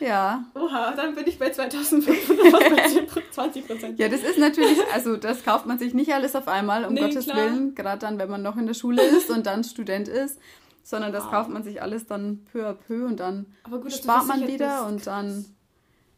Ja. 0.00 0.44
Oha, 0.54 0.90
dann 0.96 1.14
bin 1.14 1.28
ich 1.28 1.38
bei 1.38 1.50
2500, 1.50 2.50
fast 2.50 2.68
bei 2.70 2.88
10 2.88 3.06
20 3.30 3.66
Prozent. 3.68 3.98
Ja, 4.00 4.08
das 4.08 4.22
ist 4.24 4.36
natürlich, 4.38 4.78
also 4.92 5.16
das 5.16 5.44
kauft 5.44 5.66
man 5.66 5.78
sich 5.78 5.94
nicht 5.94 6.12
alles 6.12 6.34
auf 6.34 6.48
einmal, 6.48 6.84
um 6.86 6.94
Nee, 6.94 7.02
Gottes 7.02 7.26
klar. 7.26 7.36
Willen, 7.36 7.76
gerade 7.76 7.98
dann, 8.00 8.18
wenn 8.18 8.28
man 8.28 8.42
noch 8.42 8.56
in 8.56 8.66
der 8.66 8.74
Schule 8.74 9.00
ist 9.00 9.30
und 9.30 9.46
dann 9.46 9.62
Student 9.62 10.08
ist, 10.08 10.40
sondern 10.82 11.12
das 11.12 11.24
Wow. 11.26 11.30
kauft 11.30 11.50
man 11.50 11.62
sich 11.62 11.80
alles 11.80 12.06
dann 12.06 12.44
peu 12.52 12.66
à 12.68 12.72
peu 12.74 13.06
und 13.06 13.20
dann 13.20 13.46
Aber 13.62 13.78
gut, 13.80 13.92
spart 13.92 14.26
man 14.26 14.44
wieder 14.48 14.86
und 14.88 15.06
dann, 15.06 15.44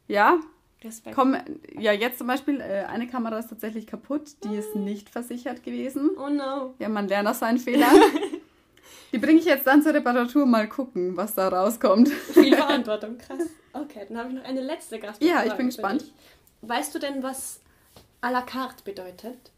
ja, 0.07 0.39
Respekt. 0.83 1.17
komm, 1.17 1.37
ja, 1.79 1.93
jetzt 1.93 2.19
zum 2.19 2.27
Beispiel, 2.29 2.61
äh, 2.61 2.85
eine 2.85 3.09
Kamera 3.09 3.39
ist 3.39 3.49
tatsächlich 3.49 3.87
kaputt, 3.87 4.37
die 4.45 4.55
ist 4.55 4.77
nicht 4.77 5.09
versichert 5.09 5.63
gewesen. 5.63 6.11
Oh 6.17 6.29
no. 6.29 6.75
Ja, 6.79 6.89
man 6.89 7.09
lernt 7.09 7.29
aus 7.29 7.41
seinen 7.41 7.59
Fehlern. 7.59 7.97
Die 9.13 9.19
bringe 9.19 9.39
ich 9.39 9.47
jetzt 9.47 9.67
dann 9.67 9.83
zur 9.83 9.95
Reparatur, 9.95 10.45
mal 10.45 10.69
gucken, 10.69 11.17
was 11.17 11.35
da 11.35 11.49
rauskommt. 11.49 12.09
Viel 12.09 12.55
Verantwortung, 12.57 13.17
krass. 13.17 13.41
Okay, 13.73 14.05
dann 14.07 14.19
habe 14.19 14.29
ich 14.29 14.35
noch 14.35 14.45
eine 14.45 14.61
letzte 14.61 14.99
Gastfrage. 14.99 15.31
Ja, 15.31 15.45
ich 15.45 15.55
bin 15.55 15.67
gespannt. 15.67 16.13
Weißt 16.61 16.95
du 16.95 16.99
denn, 16.99 17.23
was 17.23 17.61
à 18.21 18.31
la 18.31 18.43
carte 18.43 18.85
bedeutet? 18.85 19.51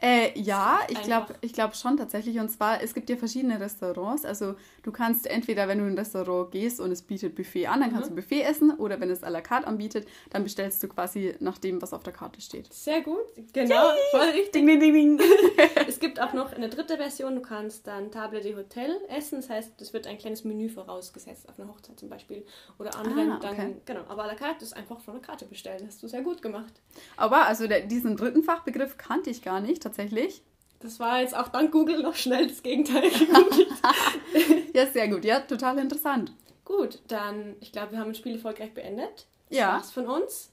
Äh, 0.00 0.38
ja, 0.38 0.80
ich 0.88 1.00
glaube 1.02 1.34
ich 1.40 1.52
glaub 1.52 1.74
schon 1.74 1.96
tatsächlich. 1.96 2.38
Und 2.38 2.50
zwar, 2.50 2.82
es 2.82 2.92
gibt 2.92 3.08
ja 3.08 3.16
verschiedene 3.16 3.58
Restaurants. 3.60 4.24
Also 4.24 4.54
du 4.82 4.92
kannst 4.92 5.26
entweder, 5.26 5.68
wenn 5.68 5.78
du 5.78 5.84
in 5.84 5.92
ein 5.92 5.98
Restaurant 5.98 6.50
gehst 6.50 6.80
und 6.80 6.92
es 6.92 7.02
bietet 7.02 7.34
Buffet 7.34 7.66
an, 7.68 7.80
dann 7.80 7.92
kannst 7.92 8.10
du 8.10 8.14
Buffet 8.14 8.42
essen. 8.42 8.72
Oder 8.78 9.00
wenn 9.00 9.10
es 9.10 9.22
à 9.22 9.30
la 9.30 9.40
carte 9.40 9.66
anbietet, 9.66 10.06
dann 10.30 10.42
bestellst 10.44 10.82
du 10.82 10.88
quasi 10.88 11.34
nach 11.40 11.58
dem, 11.58 11.80
was 11.80 11.92
auf 11.92 12.02
der 12.02 12.12
Karte 12.12 12.40
steht. 12.40 12.72
Sehr 12.72 13.00
gut, 13.00 13.22
genau, 13.52 13.90
voll 14.10 14.20
richtig. 14.30 14.52
Ding, 14.52 14.66
ding, 14.66 14.92
ding. 14.92 15.20
Es 15.88 16.00
gibt 16.00 16.20
auch 16.20 16.32
noch 16.32 16.52
eine 16.52 16.68
dritte 16.68 16.96
Version, 16.96 17.36
du 17.36 17.40
kannst 17.40 17.86
dann 17.86 18.10
Table 18.10 18.40
de 18.40 18.56
Hotel 18.56 18.98
essen, 19.08 19.36
das 19.40 19.48
heißt, 19.48 19.80
es 19.80 19.92
wird 19.92 20.06
ein 20.06 20.18
kleines 20.18 20.44
Menü 20.44 20.68
vorausgesetzt, 20.68 21.48
auf 21.48 21.58
einer 21.58 21.68
Hochzeit 21.68 21.98
zum 21.98 22.08
Beispiel. 22.08 22.44
Oder 22.78 22.96
anderen 22.96 23.32
Ah, 23.32 23.36
okay. 23.36 23.54
dann, 23.56 23.80
genau, 23.84 24.00
aber 24.08 24.24
à 24.24 24.26
la 24.26 24.34
carte 24.34 24.64
ist 24.64 24.76
einfach 24.76 25.00
von 25.00 25.14
der 25.14 25.22
Karte 25.22 25.46
bestellen, 25.46 25.84
hast 25.86 26.02
du 26.02 26.08
sehr 26.08 26.22
gut 26.22 26.42
gemacht. 26.42 26.74
Aber 27.16 27.46
also 27.46 27.66
der, 27.66 27.80
diesen 27.80 28.16
dritten 28.16 28.42
Fachbegriff 28.42 28.96
kannte 28.98 29.30
ich 29.30 29.42
gar 29.42 29.60
nicht, 29.60 29.84
tatsächlich. 29.86 30.42
Das 30.80 31.00
war 31.00 31.20
jetzt 31.20 31.36
auch 31.36 31.48
dank 31.48 31.72
Google 31.72 32.02
noch 32.02 32.14
schnell 32.16 32.46
das 32.48 32.62
Gegenteil 32.62 33.08
gegoogelt. 33.10 33.68
Ja, 34.74 34.86
sehr 34.86 35.08
gut. 35.08 35.24
Ja, 35.24 35.40
total 35.40 35.78
interessant. 35.78 36.32
Gut, 36.66 36.98
dann, 37.08 37.54
ich 37.60 37.72
glaube, 37.72 37.92
wir 37.92 37.98
haben 37.98 38.08
das 38.10 38.18
Spiel 38.18 38.34
erfolgreich 38.34 38.74
beendet. 38.74 39.26
Das 39.48 39.58
Ja. 39.58 39.68
war's 39.74 39.90
von 39.90 40.06
uns. 40.06 40.50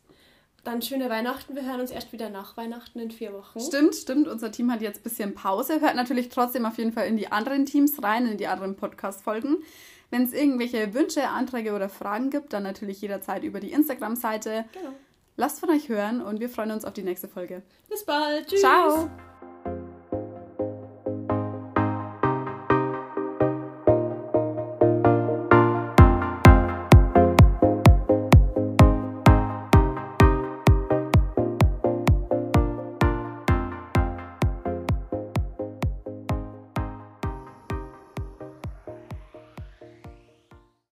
Dann 0.64 0.82
schöne 0.82 1.10
Weihnachten. 1.10 1.56
Wir 1.56 1.66
hören 1.66 1.82
uns 1.82 1.92
erst 1.92 2.14
wieder 2.14 2.30
nach 2.30 2.56
Weihnachten 2.56 3.00
in 3.00 3.12
vier 3.12 3.34
Wochen. 3.34 3.60
Stimmt, 3.60 3.96
stimmt. 3.96 4.30
Unser 4.30 4.50
Team 4.50 4.72
hat 4.72 4.82
jetzt 4.82 5.02
ein 5.02 5.04
bisschen 5.04 5.34
Pause. 5.36 5.82
Hört 5.82 5.96
natürlich 5.96 6.30
trotzdem 6.30 6.66
auf 6.66 6.78
jeden 6.78 6.94
Fall 6.94 7.08
in 7.08 7.18
die 7.18 7.30
anderen 7.34 7.66
Teams 7.66 8.02
rein, 8.02 8.28
in 8.28 8.38
die 8.38 8.48
anderen 8.48 8.78
Podcast-Folgen. 8.78 9.58
Wenn 10.10 10.24
es 10.24 10.32
irgendwelche 10.32 10.94
Wünsche, 10.94 11.28
Anträge 11.28 11.74
oder 11.74 11.90
Fragen 11.90 12.30
gibt, 12.30 12.54
dann 12.54 12.64
natürlich 12.64 13.02
jederzeit 13.02 13.44
über 13.44 13.60
die 13.60 13.74
Instagram-Seite. 13.74 14.64
Genau. 14.72 14.94
Lasst 15.36 15.60
von 15.60 15.70
euch 15.70 15.90
hören 15.90 16.22
und 16.22 16.40
wir 16.40 16.50
freuen 16.50 16.72
uns 16.72 16.86
auf 16.86 16.94
die 16.94 17.04
nächste 17.04 17.28
Folge. 17.28 17.64
Bis 17.90 18.06
bald. 18.06 18.48
Tschüss. 18.48 18.62
Ciao! 18.62 19.10